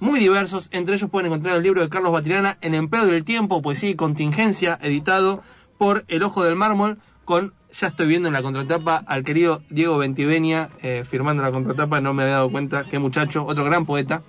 muy 0.00 0.18
diversos. 0.18 0.68
Entre 0.72 0.94
ellos 0.96 1.08
pueden 1.10 1.26
encontrar 1.26 1.56
el 1.56 1.62
libro 1.62 1.80
de 1.80 1.88
Carlos 1.88 2.12
Batriana, 2.12 2.58
El 2.60 2.74
empleo 2.74 3.06
del 3.06 3.24
tiempo, 3.24 3.62
poesía 3.62 3.90
y 3.90 3.94
contingencia, 3.94 4.78
editado 4.82 5.42
por 5.78 6.04
El 6.08 6.22
Ojo 6.22 6.44
del 6.44 6.56
Mármol, 6.56 6.98
con, 7.24 7.54
ya 7.78 7.86
estoy 7.88 8.06
viendo 8.06 8.28
en 8.28 8.34
la 8.34 8.42
contratapa, 8.42 9.02
al 9.06 9.24
querido 9.24 9.62
Diego 9.70 9.96
Ventivenia, 9.98 10.68
eh, 10.82 11.04
firmando 11.08 11.42
la 11.42 11.50
contratapa, 11.52 12.00
no 12.00 12.12
me 12.12 12.22
había 12.24 12.34
dado 12.34 12.50
cuenta, 12.50 12.84
qué 12.84 12.98
muchacho, 12.98 13.44
otro 13.46 13.64
gran 13.64 13.86
poeta. 13.86 14.22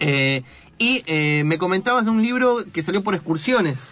Eh, 0.00 0.42
y 0.78 1.02
eh, 1.06 1.42
me 1.44 1.58
comentabas 1.58 2.04
de 2.04 2.10
un 2.10 2.22
libro 2.22 2.58
que 2.72 2.82
salió 2.82 3.02
por 3.02 3.14
excursiones. 3.14 3.90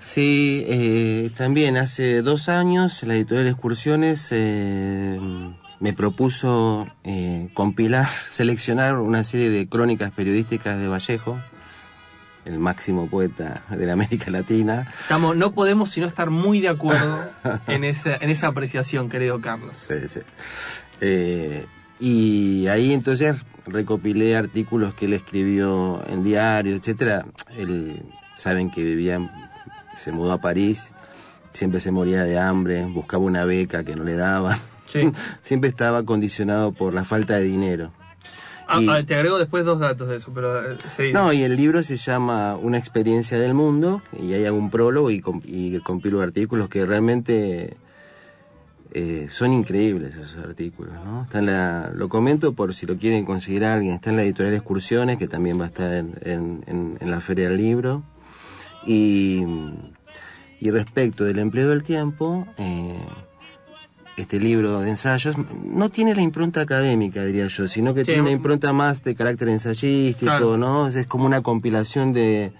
Sí, 0.00 0.64
eh, 0.66 1.30
también 1.36 1.76
hace 1.76 2.22
dos 2.22 2.48
años 2.48 3.02
la 3.02 3.14
editorial 3.14 3.46
Excursiones 3.48 4.32
me 4.32 5.92
propuso 5.92 6.88
compilar, 7.54 8.08
seleccionar 8.30 8.96
una 8.96 9.24
serie 9.24 9.50
de 9.50 9.68
crónicas 9.68 10.10
periodísticas 10.12 10.78
de 10.78 10.88
Vallejo, 10.88 11.38
el 12.44 12.58
máximo 12.58 13.08
poeta 13.08 13.62
de 13.70 13.86
la 13.86 13.92
América 13.92 14.30
Latina. 14.30 14.90
Estamos, 15.02 15.36
no 15.36 15.52
podemos 15.52 15.90
sino 15.90 16.06
estar 16.06 16.30
muy 16.30 16.60
de 16.60 16.68
acuerdo 16.68 17.30
en 17.66 17.84
esa, 17.84 18.16
en 18.16 18.30
esa 18.30 18.48
apreciación, 18.48 19.08
querido 19.08 19.40
Carlos. 19.40 19.76
Sí, 19.88 20.08
sí. 20.08 20.20
Eh, 21.00 21.66
y 21.98 22.66
ahí 22.68 22.92
entonces 22.92 23.36
recopilé 23.70 24.36
artículos 24.36 24.94
que 24.94 25.06
él 25.06 25.12
escribió 25.14 26.02
en 26.08 26.22
diario, 26.24 26.74
etcétera. 26.76 27.24
Él, 27.56 28.02
saben 28.36 28.70
que 28.70 28.82
vivía, 28.82 29.20
se 29.96 30.12
mudó 30.12 30.32
a 30.32 30.38
París, 30.40 30.92
siempre 31.52 31.80
se 31.80 31.90
moría 31.90 32.24
de 32.24 32.38
hambre, 32.38 32.84
buscaba 32.86 33.22
una 33.24 33.44
beca 33.44 33.84
que 33.84 33.96
no 33.96 34.04
le 34.04 34.14
daban. 34.16 34.58
Sí. 34.86 35.10
siempre 35.42 35.68
estaba 35.70 36.04
condicionado 36.04 36.72
por 36.72 36.94
la 36.94 37.04
falta 37.04 37.36
de 37.38 37.44
dinero. 37.44 37.92
Ah, 38.66 38.80
Y- 38.80 38.88
ah, 38.88 39.02
te 39.04 39.14
agrego 39.16 39.38
después 39.38 39.64
dos 39.64 39.80
datos 39.80 40.08
de 40.08 40.16
eso, 40.16 40.30
pero 40.34 40.72
eh, 40.72 40.76
sí. 40.96 41.12
No, 41.12 41.32
y 41.32 41.42
el 41.42 41.56
libro 41.56 41.82
se 41.82 41.96
llama 41.96 42.56
Una 42.56 42.78
experiencia 42.78 43.36
del 43.38 43.52
mundo 43.54 44.00
y 44.20 44.32
hay 44.32 44.44
algún 44.44 44.70
prólogo 44.70 45.10
y, 45.10 45.20
com- 45.20 45.42
y 45.44 45.76
compilo 45.80 46.20
artículos 46.20 46.68
que 46.68 46.86
realmente 46.86 47.76
eh, 48.92 49.28
son 49.30 49.52
increíbles 49.52 50.14
esos 50.16 50.36
artículos, 50.44 50.92
¿no? 51.04 51.22
Está 51.22 51.38
en 51.38 51.46
la, 51.46 51.90
lo 51.94 52.08
comento 52.08 52.52
por 52.54 52.74
si 52.74 52.86
lo 52.86 52.96
quieren 52.96 53.24
conseguir 53.24 53.64
alguien, 53.64 53.94
está 53.94 54.10
en 54.10 54.16
la 54.16 54.22
editorial 54.24 54.54
Excursiones, 54.54 55.16
que 55.18 55.28
también 55.28 55.58
va 55.60 55.64
a 55.64 55.68
estar 55.68 55.92
en, 55.92 56.14
en- 56.22 56.64
en- 56.66 56.98
en 57.00 57.10
la 57.10 57.20
Feria 57.20 57.48
del 57.48 57.56
Libro. 57.58 58.02
Y, 58.86 59.44
y 60.60 60.70
respecto 60.70 61.24
del 61.24 61.38
empleo 61.38 61.68
del 61.70 61.82
tiempo, 61.82 62.46
eh, 62.58 62.98
este 64.16 64.38
libro 64.40 64.80
de 64.80 64.90
ensayos 64.90 65.36
no 65.64 65.88
tiene 65.88 66.14
la 66.14 66.20
impronta 66.22 66.60
académica, 66.60 67.24
diría 67.24 67.46
yo, 67.46 67.68
sino 67.68 67.94
que 67.94 68.00
Sí, 68.00 68.06
tiene 68.06 68.22
una 68.22 68.30
un- 68.30 68.36
impronta 68.36 68.72
más 68.72 69.02
de 69.04 69.14
carácter 69.14 69.48
ensayístico, 69.48 70.26
Claro. 70.30 70.56
¿no? 70.56 70.88
Es 70.88 71.06
como 71.06 71.24
una 71.26 71.42
compilación 71.42 72.12
de, 72.12 72.52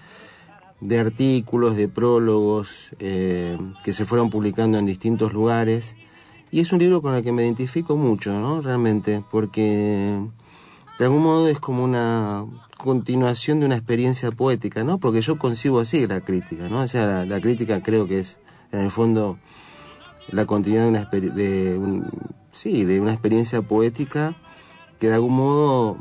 de 0.80 0.98
artículos, 0.98 1.76
de 1.76 1.88
prólogos 1.88 2.68
eh, 2.98 3.58
que 3.84 3.92
se 3.92 4.04
fueron 4.04 4.30
publicando 4.30 4.78
en 4.78 4.86
distintos 4.86 5.32
lugares. 5.32 5.94
Y 6.52 6.60
es 6.60 6.72
un 6.72 6.80
libro 6.80 7.00
con 7.00 7.14
el 7.14 7.22
que 7.22 7.32
me 7.32 7.44
identifico 7.44 7.96
mucho, 7.96 8.32
¿no? 8.32 8.60
Realmente, 8.60 9.22
porque 9.30 10.18
de 10.98 11.04
algún 11.04 11.22
modo 11.22 11.48
es 11.48 11.60
como 11.60 11.84
una 11.84 12.44
continuación 12.76 13.60
de 13.60 13.66
una 13.66 13.76
experiencia 13.76 14.30
poética, 14.32 14.82
¿no? 14.82 14.98
Porque 14.98 15.20
yo 15.20 15.38
concibo 15.38 15.80
así 15.80 16.06
la 16.06 16.22
crítica, 16.22 16.68
¿no? 16.68 16.80
O 16.80 16.88
sea, 16.88 17.24
la, 17.24 17.40
crítica 17.40 17.82
creo 17.82 18.08
que 18.08 18.18
es, 18.18 18.40
en 18.72 18.80
el 18.80 18.90
fondo, 18.90 19.38
la 20.32 20.44
continuidad 20.46 20.84
de 20.84 20.88
una, 20.88 21.04
de 21.04 21.78
un- 21.78 22.10
sí, 22.50 22.84
de 22.84 23.00
una 23.00 23.12
experiencia 23.12 23.62
poética 23.62 24.34
que 24.98 25.08
de 25.08 25.14
algún 25.14 25.36
modo 25.36 25.98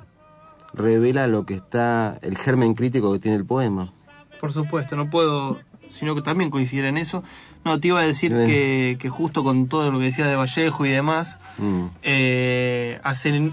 revela 0.73 1.27
lo 1.27 1.45
que 1.45 1.53
está, 1.55 2.17
el 2.21 2.37
germen 2.37 2.73
crítico 2.73 3.11
que 3.13 3.19
tiene 3.19 3.37
el 3.37 3.45
poema. 3.45 3.91
Por 4.39 4.51
supuesto, 4.51 4.95
no 4.95 5.09
puedo, 5.09 5.59
sino 5.89 6.15
que 6.15 6.21
también 6.21 6.49
coincidir 6.49 6.85
en 6.85 6.97
eso. 6.97 7.23
No, 7.65 7.79
te 7.79 7.89
iba 7.89 7.99
a 7.99 8.03
decir 8.03 8.31
que, 8.31 8.97
que 8.99 9.09
justo 9.09 9.43
con 9.43 9.67
todo 9.67 9.91
lo 9.91 9.99
que 9.99 10.05
decía 10.05 10.25
de 10.27 10.35
Vallejo 10.35 10.85
y 10.85 10.89
demás, 10.89 11.39
Mm. 11.57 11.85
eh, 12.03 12.99
hace, 13.03 13.51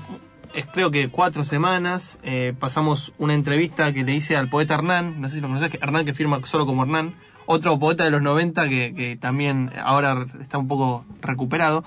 es, 0.55 0.66
creo 0.66 0.90
que 0.90 1.09
cuatro 1.09 1.42
semanas, 1.44 2.18
eh, 2.22 2.55
pasamos 2.59 3.12
una 3.18 3.35
entrevista 3.35 3.92
que 3.92 4.05
le 4.05 4.14
hice 4.14 4.37
al 4.37 4.49
poeta 4.49 4.75
Hernán, 4.75 5.20
no 5.20 5.29
sé 5.29 5.35
si 5.37 5.40
lo 5.40 5.49
conoces, 5.49 5.70
que 5.70 5.79
Hernán 5.83 6.05
que 6.05 6.14
firma 6.14 6.40
solo 6.44 6.66
como 6.66 6.83
Hernán, 6.83 7.14
otro 7.46 7.79
poeta 7.79 8.05
de 8.05 8.11
los 8.11 8.22
90 8.22 8.68
que, 8.68 8.94
que 8.94 9.16
también 9.16 9.70
ahora 9.83 10.27
está 10.40 10.59
un 10.59 10.68
poco 10.68 11.05
recuperado, 11.20 11.85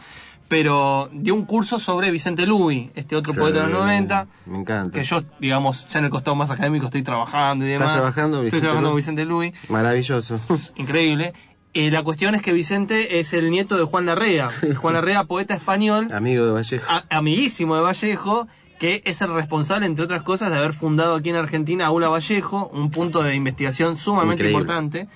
pero 0.50 1.10
dio 1.14 1.34
un 1.36 1.46
curso 1.46 1.80
sobre 1.80 2.12
Vicente 2.12 2.46
Luis, 2.46 2.90
este 2.96 3.16
otro 3.16 3.34
poeta 3.34 3.60
de 3.60 3.68
los 3.70 3.80
90, 3.80 4.28
Me 4.48 4.58
encanta. 4.60 4.98
que 5.00 5.06
yo, 5.06 5.22
digamos, 5.40 5.88
ya 5.90 6.00
en 6.00 6.06
el 6.06 6.12
costado 6.12 6.36
más 6.36 6.50
académico 6.52 6.88
estoy 6.88 7.04
trabajando 7.04 7.66
y 7.66 7.72
¿Estás 7.72 7.88
demás. 7.88 7.98
trabajando, 8.02 8.38
Estoy 8.38 8.46
Vicente 8.46 8.62
trabajando 8.66 8.90
con? 8.90 8.96
Vicente 8.98 9.26
Luis, 9.26 9.54
Maravilloso. 9.70 10.40
increíble. 10.76 11.34
Eh, 11.76 11.92
la 11.92 12.02
cuestión 12.02 12.34
es 12.34 12.42
que 12.42 12.52
Vicente 12.52 13.20
es 13.20 13.32
el 13.32 13.52
nieto 13.52 13.78
de 13.78 13.84
Juan 13.84 14.08
Larrea. 14.08 14.50
Juan 14.78 14.96
Larrea, 14.96 15.26
poeta 15.26 15.54
español, 15.54 16.08
Amigo 16.12 16.44
de 16.46 16.52
Vallejo. 16.52 16.84
a- 16.92 17.04
amiguísimo 17.16 17.76
de 17.76 17.82
Vallejo, 17.84 18.48
que 18.80 19.04
es 19.06 19.22
el 19.22 19.34
responsable, 19.34 19.86
entre 19.86 20.06
otras 20.06 20.24
cosas, 20.24 20.52
de 20.52 20.58
haber 20.58 20.74
fundado 20.74 21.16
aquí 21.16 21.30
en 21.30 21.36
Argentina 21.36 21.86
Aula 21.86 22.08
Vallejo, 22.08 22.72
un 22.74 22.90
punto 22.90 23.22
de 23.22 23.36
investigación 23.36 23.98
sumamente 23.98 24.44
Increíble. 24.44 24.62
importante. 24.62 25.08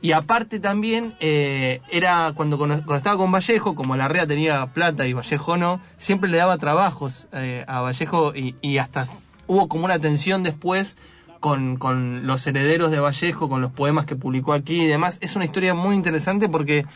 Y 0.00 0.12
aparte 0.12 0.60
también, 0.60 1.14
eh, 1.18 1.80
era 1.90 2.32
cuando, 2.34 2.64
estaba 2.94 3.16
con 3.16 3.32
Vallejo, 3.32 3.74
como 3.74 3.96
Larrea 3.96 4.26
tenía 4.26 4.66
plata 4.66 5.06
y 5.06 5.12
Vallejo 5.12 5.56
no, 5.56 5.80
siempre 5.96 6.30
le 6.30 6.38
daba 6.38 6.56
trabajos 6.58 7.26
eh, 7.32 7.64
a 7.66 7.80
Vallejo 7.80 8.36
y, 8.36 8.54
y 8.62 8.78
hasta 8.78 9.04
hubo 9.48 9.68
como 9.68 9.84
una 9.84 9.98
tensión 9.98 10.44
después 10.44 10.96
con, 11.40 11.76
con 11.76 12.24
los 12.28 12.46
herederos 12.46 12.92
de 12.92 13.00
Vallejo, 13.00 13.48
con 13.48 13.60
los 13.60 13.72
poemas 13.72 14.06
que 14.06 14.14
publicó 14.14 14.52
aquí 14.52 14.82
y 14.82 14.86
demás. 14.86 15.18
Es 15.20 15.34
una 15.34 15.44
historia 15.44 15.74
muy 15.74 15.96
interesante 15.96 16.48
porque 16.48 16.86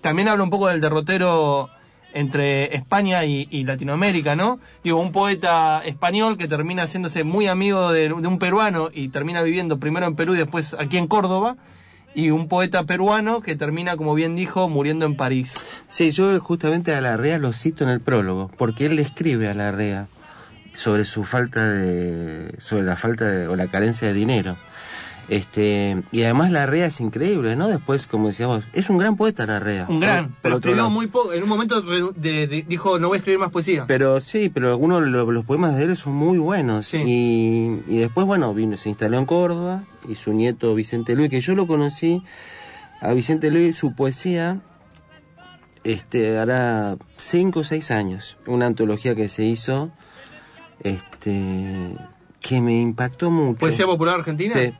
también 0.00 0.28
habla 0.28 0.44
un 0.44 0.50
poco 0.50 0.68
del 0.68 0.80
derrotero 0.80 1.68
entre 2.16 2.74
España 2.74 3.24
y, 3.24 3.64
Latinoamérica, 3.64 4.34
¿no? 4.34 4.58
Digo, 4.82 4.98
un 5.00 5.12
poeta 5.12 5.82
español 5.84 6.38
que 6.38 6.48
termina 6.48 6.84
haciéndose 6.84 7.24
muy 7.24 7.46
amigo 7.46 7.92
de, 7.92 8.08
de 8.08 8.26
un 8.26 8.38
peruano 8.38 8.88
y 8.92 9.10
termina 9.10 9.42
viviendo 9.42 9.78
primero 9.78 10.06
en 10.06 10.16
Perú 10.16 10.34
y 10.34 10.38
después 10.38 10.74
aquí 10.78 10.96
en 10.96 11.08
Córdoba 11.08 11.56
y 12.14 12.30
un 12.30 12.48
poeta 12.48 12.84
peruano 12.84 13.42
que 13.42 13.54
termina, 13.54 13.98
como 13.98 14.14
bien 14.14 14.34
dijo, 14.34 14.70
muriendo 14.70 15.04
en 15.04 15.16
París. 15.16 15.54
Sí, 15.90 16.10
yo 16.12 16.40
justamente 16.40 16.94
a 16.94 17.02
Larrea 17.02 17.36
lo 17.38 17.52
cito 17.52 17.84
en 17.84 17.90
el 17.90 18.00
prólogo, 18.00 18.50
porque 18.56 18.86
él 18.86 18.96
le 18.96 19.02
escribe 19.02 19.48
a 19.48 19.54
Larrea 19.54 20.08
sobre 20.72 21.04
su 21.04 21.24
falta 21.24 21.70
de, 21.70 22.54
sobre 22.58 22.84
la 22.84 22.96
falta 22.96 23.26
de, 23.26 23.46
o 23.46 23.56
la 23.56 23.66
carencia 23.66 24.08
de 24.08 24.14
dinero. 24.14 24.56
Este, 25.28 26.02
y 26.12 26.22
además 26.22 26.52
Larrea 26.52 26.86
es 26.86 27.00
increíble, 27.00 27.56
¿no? 27.56 27.66
Después, 27.66 28.06
como 28.06 28.28
decíamos, 28.28 28.62
es 28.72 28.88
un 28.90 28.98
gran 28.98 29.16
poeta 29.16 29.44
Larrea. 29.44 29.86
Un 29.88 29.98
gran, 29.98 30.28
Por 30.28 30.38
pero 30.42 30.56
escribió 30.58 30.88
muy 30.88 31.08
poco. 31.08 31.32
En 31.32 31.42
un 31.42 31.48
momento 31.48 31.82
re- 31.82 32.12
de- 32.14 32.46
de- 32.46 32.62
dijo, 32.62 33.00
no 33.00 33.08
voy 33.08 33.16
a 33.16 33.18
escribir 33.18 33.40
más 33.40 33.50
poesía. 33.50 33.86
Pero 33.88 34.20
sí, 34.20 34.48
pero 34.48 34.68
algunos 34.70 35.02
de 35.02 35.10
lo- 35.10 35.32
los 35.32 35.44
poemas 35.44 35.76
de 35.76 35.84
él 35.84 35.96
son 35.96 36.14
muy 36.14 36.38
buenos. 36.38 36.86
Sí. 36.86 36.98
Y, 37.04 37.82
y 37.92 37.98
después, 37.98 38.24
bueno, 38.24 38.54
vino, 38.54 38.76
se 38.76 38.88
instaló 38.88 39.18
en 39.18 39.26
Córdoba 39.26 39.82
y 40.08 40.14
su 40.14 40.32
nieto 40.32 40.74
Vicente 40.76 41.16
Luis, 41.16 41.28
que 41.28 41.40
yo 41.40 41.56
lo 41.56 41.66
conocí, 41.66 42.22
a 43.00 43.12
Vicente 43.12 43.50
Luis, 43.50 43.76
su 43.76 43.94
poesía, 43.96 44.60
este, 45.82 46.38
hará 46.38 46.96
cinco 47.16 47.60
o 47.60 47.64
seis 47.64 47.90
años. 47.90 48.36
Una 48.46 48.66
antología 48.66 49.16
que 49.16 49.28
se 49.28 49.44
hizo, 49.44 49.90
este, 50.84 51.96
que 52.40 52.60
me 52.60 52.80
impactó 52.80 53.30
mucho. 53.30 53.58
¿Poesía 53.58 53.86
popular 53.86 54.20
argentina? 54.20 54.52
Sí, 54.52 54.72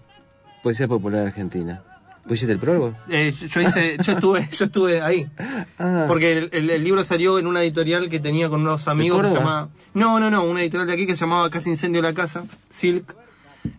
poesía 0.66 0.88
popular 0.88 1.24
argentina. 1.28 1.80
¿Vos 2.24 2.32
hiciste 2.34 2.52
el 2.54 2.58
prólogo? 2.58 2.92
Eh, 3.08 3.30
yo, 3.30 3.60
hice, 3.60 3.96
yo 4.02 4.12
estuve, 4.14 4.48
yo 4.50 4.64
estuve 4.64 5.00
ahí. 5.00 5.28
Ah, 5.78 6.06
Porque 6.08 6.32
el, 6.32 6.48
el- 6.52 6.70
el 6.70 6.82
libro 6.82 7.04
salió 7.04 7.38
en 7.38 7.46
una 7.46 7.62
editorial 7.62 8.08
que 8.08 8.18
tenía 8.18 8.48
con 8.48 8.62
unos 8.62 8.88
amigos 8.88 9.22
que 9.22 9.28
se 9.28 9.34
llamaba. 9.36 9.68
No, 9.94 10.18
no, 10.18 10.28
no, 10.28 10.42
una 10.42 10.60
editorial 10.62 10.88
de 10.88 10.94
aquí 10.94 11.06
que 11.06 11.14
se 11.14 11.20
llamaba 11.20 11.48
Casi 11.50 11.70
Incendio 11.70 12.02
la 12.02 12.14
Casa, 12.14 12.44
Silk. 12.70 13.14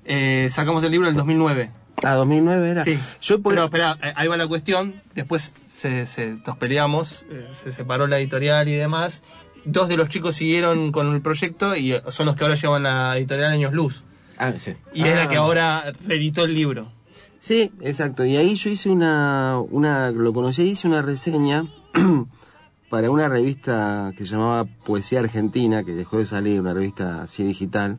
Eh, 0.05 0.47
sacamos 0.49 0.81
el 0.85 0.91
libro 0.91 1.07
en 1.07 1.11
el 1.11 1.17
2009. 1.17 1.71
ah, 2.03 2.13
2009 2.13 2.69
era. 2.69 2.83
Sí. 2.85 2.97
Yo 3.21 3.41
por- 3.41 3.53
Pero 3.53 3.65
espera, 3.65 3.97
eh, 4.01 4.13
ahí 4.15 4.27
va 4.29 4.37
la 4.37 4.47
cuestión. 4.47 5.01
Después 5.13 5.53
se, 5.65 6.05
se- 6.05 6.37
nos 6.45 6.57
peleamos, 6.57 7.25
eh, 7.29 7.47
se 7.61 7.73
separó 7.73 8.07
la 8.07 8.17
editorial 8.17 8.69
y 8.69 8.75
demás. 8.75 9.23
Dos 9.65 9.89
de 9.89 9.97
los 9.97 10.07
chicos 10.07 10.35
siguieron 10.37 10.93
con 10.93 11.13
el 11.13 11.21
proyecto 11.21 11.75
y 11.75 11.99
son 12.11 12.27
los 12.27 12.35
que 12.37 12.43
ahora 12.45 12.55
llevan 12.55 12.83
la 12.83 13.17
editorial 13.17 13.51
Años 13.51 13.73
Luz. 13.73 14.03
Ah, 14.37 14.53
sí. 14.59 14.73
Y 14.93 15.03
es 15.03 15.15
la 15.15 15.23
Ah. 15.23 15.29
que 15.29 15.35
ahora 15.37 15.93
reeditó 16.05 16.45
el 16.45 16.53
libro. 16.53 16.91
Sí, 17.39 17.71
exacto. 17.81 18.25
Y 18.25 18.35
ahí 18.35 18.55
yo 18.55 18.69
hice 18.69 18.89
una, 18.89 19.59
una 19.69 20.11
lo 20.11 20.33
conocí, 20.33 20.63
hice 20.63 20.87
una 20.87 21.01
reseña 21.01 21.65
para 22.89 23.09
una 23.11 23.27
revista 23.27 24.11
que 24.17 24.25
se 24.25 24.31
llamaba 24.31 24.65
Poesía 24.85 25.19
Argentina, 25.19 25.83
que 25.83 25.91
dejó 25.93 26.17
de 26.17 26.25
salir, 26.25 26.59
una 26.61 26.73
revista 26.73 27.23
así 27.23 27.43
digital, 27.43 27.97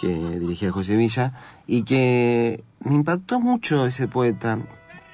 que 0.00 0.08
dirigía 0.08 0.70
José 0.72 0.96
Villa, 0.96 1.32
y 1.66 1.82
que 1.84 2.64
me 2.80 2.94
impactó 2.96 3.40
mucho 3.40 3.86
ese 3.86 4.08
poeta, 4.08 4.58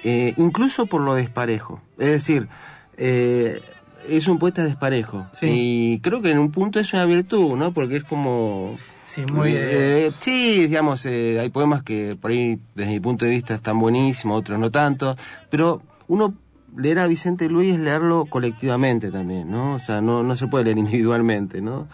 eh, 0.02 0.34
incluso 0.36 0.86
por 0.86 1.02
lo 1.02 1.14
desparejo. 1.14 1.80
Es 1.98 2.08
decir, 2.10 2.48
eh, 2.96 3.60
es 4.08 4.26
un 4.28 4.38
poeta 4.38 4.64
desparejo. 4.64 5.26
Sí. 5.38 5.46
Y 5.50 6.00
creo 6.00 6.22
que 6.22 6.30
en 6.30 6.38
un 6.38 6.50
punto 6.50 6.80
es 6.80 6.92
una 6.94 7.04
virtud, 7.04 7.56
¿no? 7.56 7.72
Porque 7.72 7.96
es 7.96 8.04
como... 8.04 8.76
Sí, 9.12 9.26
muy. 9.26 9.50
eh, 9.52 10.06
Eh, 10.06 10.12
sí, 10.20 10.66
digamos, 10.68 11.04
eh, 11.06 11.38
hay 11.40 11.50
poemas 11.50 11.82
que 11.82 12.16
por 12.20 12.30
ahí, 12.30 12.58
desde 12.74 12.92
mi 12.92 13.00
punto 13.00 13.24
de 13.24 13.32
vista, 13.32 13.54
están 13.56 13.78
buenísimos, 13.78 14.38
otros 14.38 14.58
no 14.58 14.70
tanto, 14.70 15.16
pero 15.50 15.82
uno 16.08 16.34
leer 16.76 17.00
a 17.00 17.06
Vicente 17.08 17.48
Luis 17.48 17.74
es 17.74 17.80
leerlo 17.80 18.26
colectivamente 18.26 19.10
también, 19.10 19.50
¿no? 19.50 19.74
O 19.74 19.78
sea, 19.80 20.00
no, 20.00 20.22
no 20.22 20.36
se 20.36 20.46
puede 20.46 20.64
leer 20.66 20.78
individualmente, 20.86 21.60
¿no? 21.60 21.88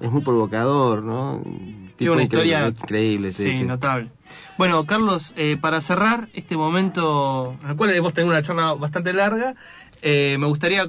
Es 0.00 0.10
muy 0.10 0.22
provocador, 0.22 1.02
¿no? 1.02 1.42
Tiene 1.96 2.12
una 2.14 2.22
historia 2.22 2.68
increíble, 2.68 3.32
sí, 3.34 3.52
Sí, 3.52 3.58
sí. 3.58 3.64
notable. 3.64 4.08
Bueno, 4.56 4.86
Carlos, 4.86 5.34
eh, 5.36 5.58
para 5.60 5.82
cerrar 5.82 6.28
este 6.32 6.56
momento, 6.56 7.54
en 7.62 7.70
el 7.70 7.76
cual 7.76 7.90
hemos 7.90 8.14
tenido 8.14 8.32
una 8.32 8.40
charla 8.40 8.72
bastante 8.72 9.12
larga, 9.12 9.54
eh, 10.00 10.36
me 10.40 10.46
gustaría 10.46 10.86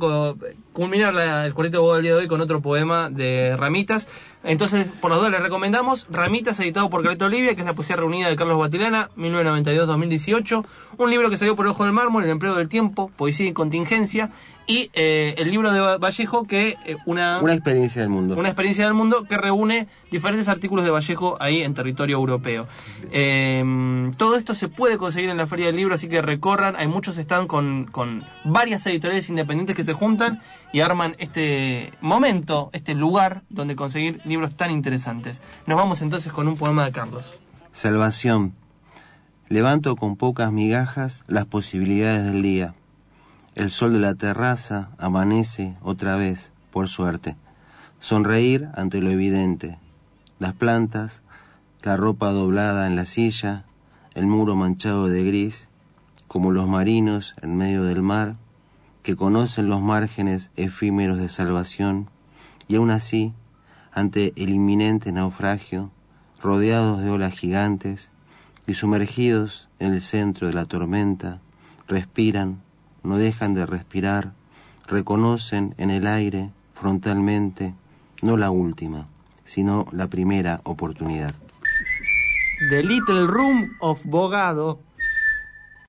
culminar 0.71 1.13
la- 1.13 1.45
el 1.45 1.53
cuarteto 1.53 1.93
de 1.95 2.01
día 2.03 2.11
de 2.11 2.17
hoy 2.19 2.27
con 2.27 2.39
otro 2.39 2.61
poema 2.61 3.09
de 3.09 3.55
Ramitas. 3.57 4.07
Entonces, 4.45 4.87
por 5.01 5.11
las 5.11 5.19
dos 5.19 5.31
les 5.31 5.41
recomendamos 5.41 6.07
Ramitas, 6.09 6.59
editado 6.59 6.89
por 6.89 7.01
Carleto 7.03 7.25
Olivia, 7.25 7.55
que 7.55 7.61
es 7.61 7.65
la 7.67 7.73
poesía 7.73 7.95
reunida 7.95 8.29
de 8.29 8.35
Carlos 8.35 8.57
Batilana, 8.59 9.09
1992-2018. 9.17 10.65
Un 10.97 11.09
libro 11.09 11.29
que 11.29 11.37
salió 11.37 11.55
por 11.55 11.65
el 11.65 11.71
Ojo 11.71 11.83
del 11.83 11.93
Mármol, 11.93 12.23
El 12.23 12.29
empleo 12.29 12.55
del 12.55 12.69
tiempo, 12.69 13.11
Poesía 13.17 13.47
y 13.47 13.53
contingencia. 13.53 14.31
Y 14.67 14.89
eh, 14.93 15.35
el 15.37 15.51
libro 15.51 15.71
de 15.71 15.79
Va- 15.79 15.97
Vallejo, 15.97 16.45
que 16.47 16.75
eh, 16.85 16.97
una, 17.05 17.39
Una 17.39 17.53
experiencia 17.53 18.01
del 18.01 18.09
mundo. 18.09 18.35
una 18.35 18.47
experiencia 18.49 18.85
del 18.85 18.95
mundo 18.95 19.23
que 19.29 19.37
reúne 19.37 19.87
diferentes 20.09 20.47
artículos 20.47 20.83
de 20.83 20.89
Vallejo 20.89 21.37
ahí 21.39 21.61
en 21.61 21.75
territorio 21.75 22.17
europeo. 22.17 22.65
Eh, 23.11 23.63
todo 24.17 24.35
esto 24.37 24.55
se 24.55 24.67
puede 24.67 24.97
conseguir 24.97 25.29
en 25.29 25.37
la 25.37 25.45
Feria 25.45 25.67
del 25.67 25.75
Libro, 25.75 25.93
así 25.93 26.07
que 26.09 26.21
recorran. 26.21 26.75
Hay 26.77 26.87
muchos 26.87 27.17
están 27.19 27.47
con, 27.47 27.85
con 27.85 28.23
varias 28.43 28.83
editoriales 28.87 29.29
independientes 29.29 29.75
que 29.75 29.83
se 29.83 29.93
juntan 29.93 30.41
y 30.75 30.81
arman 30.81 31.15
este 31.19 31.93
momento, 32.01 32.69
este 32.73 32.95
lugar 32.95 33.43
donde 33.49 33.77
conseguir 33.77 34.19
libros 34.25 34.57
tan 34.57 34.71
interesantes. 34.71 35.41
Nos 35.67 35.77
vamos 35.77 36.01
entonces 36.01 36.33
con 36.33 36.49
un 36.49 36.57
poema 36.57 36.83
de 36.83 36.91
Carlos. 36.91 37.39
Salvación. 37.71 38.53
Levanto 39.47 39.95
con 39.95 40.17
pocas 40.17 40.51
migajas 40.51 41.23
las 41.27 41.45
posibilidades 41.45 42.25
del 42.25 42.41
día. 42.41 42.75
El 43.55 43.71
sol 43.71 43.93
de 43.93 43.99
la 43.99 44.15
terraza 44.15 44.89
amanece 44.97 45.77
otra 45.81 46.17
vez, 46.17 46.51
por 46.71 46.89
suerte. 46.89 47.37
Sonreír 48.01 48.67
ante 48.75 48.99
lo 48.99 49.11
evidente. 49.11 49.79
Las 50.39 50.55
plantas, 50.55 51.21
la 51.83 51.95
ropa 51.95 52.31
doblada 52.31 52.85
en 52.85 52.97
la 52.97 53.05
silla, 53.05 53.63
el 54.13 54.25
muro 54.25 54.57
manchado 54.57 55.07
de 55.07 55.23
gris, 55.23 55.69
como 56.27 56.51
los 56.51 56.67
marinos 56.67 57.33
en 57.41 57.55
medio 57.55 57.85
del 57.85 58.01
mar, 58.01 58.35
que 59.05 59.15
conocen 59.15 59.69
los 59.69 59.83
márgenes 59.83 60.49
efímeros 60.55 61.19
de 61.19 61.29
salvación, 61.29 62.09
y 62.67 62.77
aún 62.77 62.89
así, 62.89 63.33
ante 63.93 64.33
el 64.35 64.49
inminente 64.49 65.11
naufragio, 65.11 65.91
rodeados 66.41 67.03
de 67.03 67.11
olas 67.11 67.37
gigantes 67.37 68.09
y 68.65 68.73
sumergidos 68.73 69.69
en 69.77 69.93
el 69.93 70.01
centro 70.01 70.47
de 70.47 70.53
la 70.53 70.65
tormenta, 70.65 71.39
respiran, 71.87 72.63
no 73.03 73.19
dejan 73.19 73.53
de 73.53 73.67
respirar, 73.67 74.33
reconocen 74.87 75.75
en 75.77 75.91
el 75.91 76.07
aire, 76.07 76.49
frontalmente, 76.73 77.75
no 78.23 78.37
la 78.37 78.49
última, 78.49 79.05
sino 79.43 79.85
la 79.91 80.07
primera 80.07 80.61
oportunidad. 80.63 81.35
The 82.71 82.81
Little 82.81 83.27
Room 83.27 83.69
of 83.81 84.03
Bogado 84.03 84.79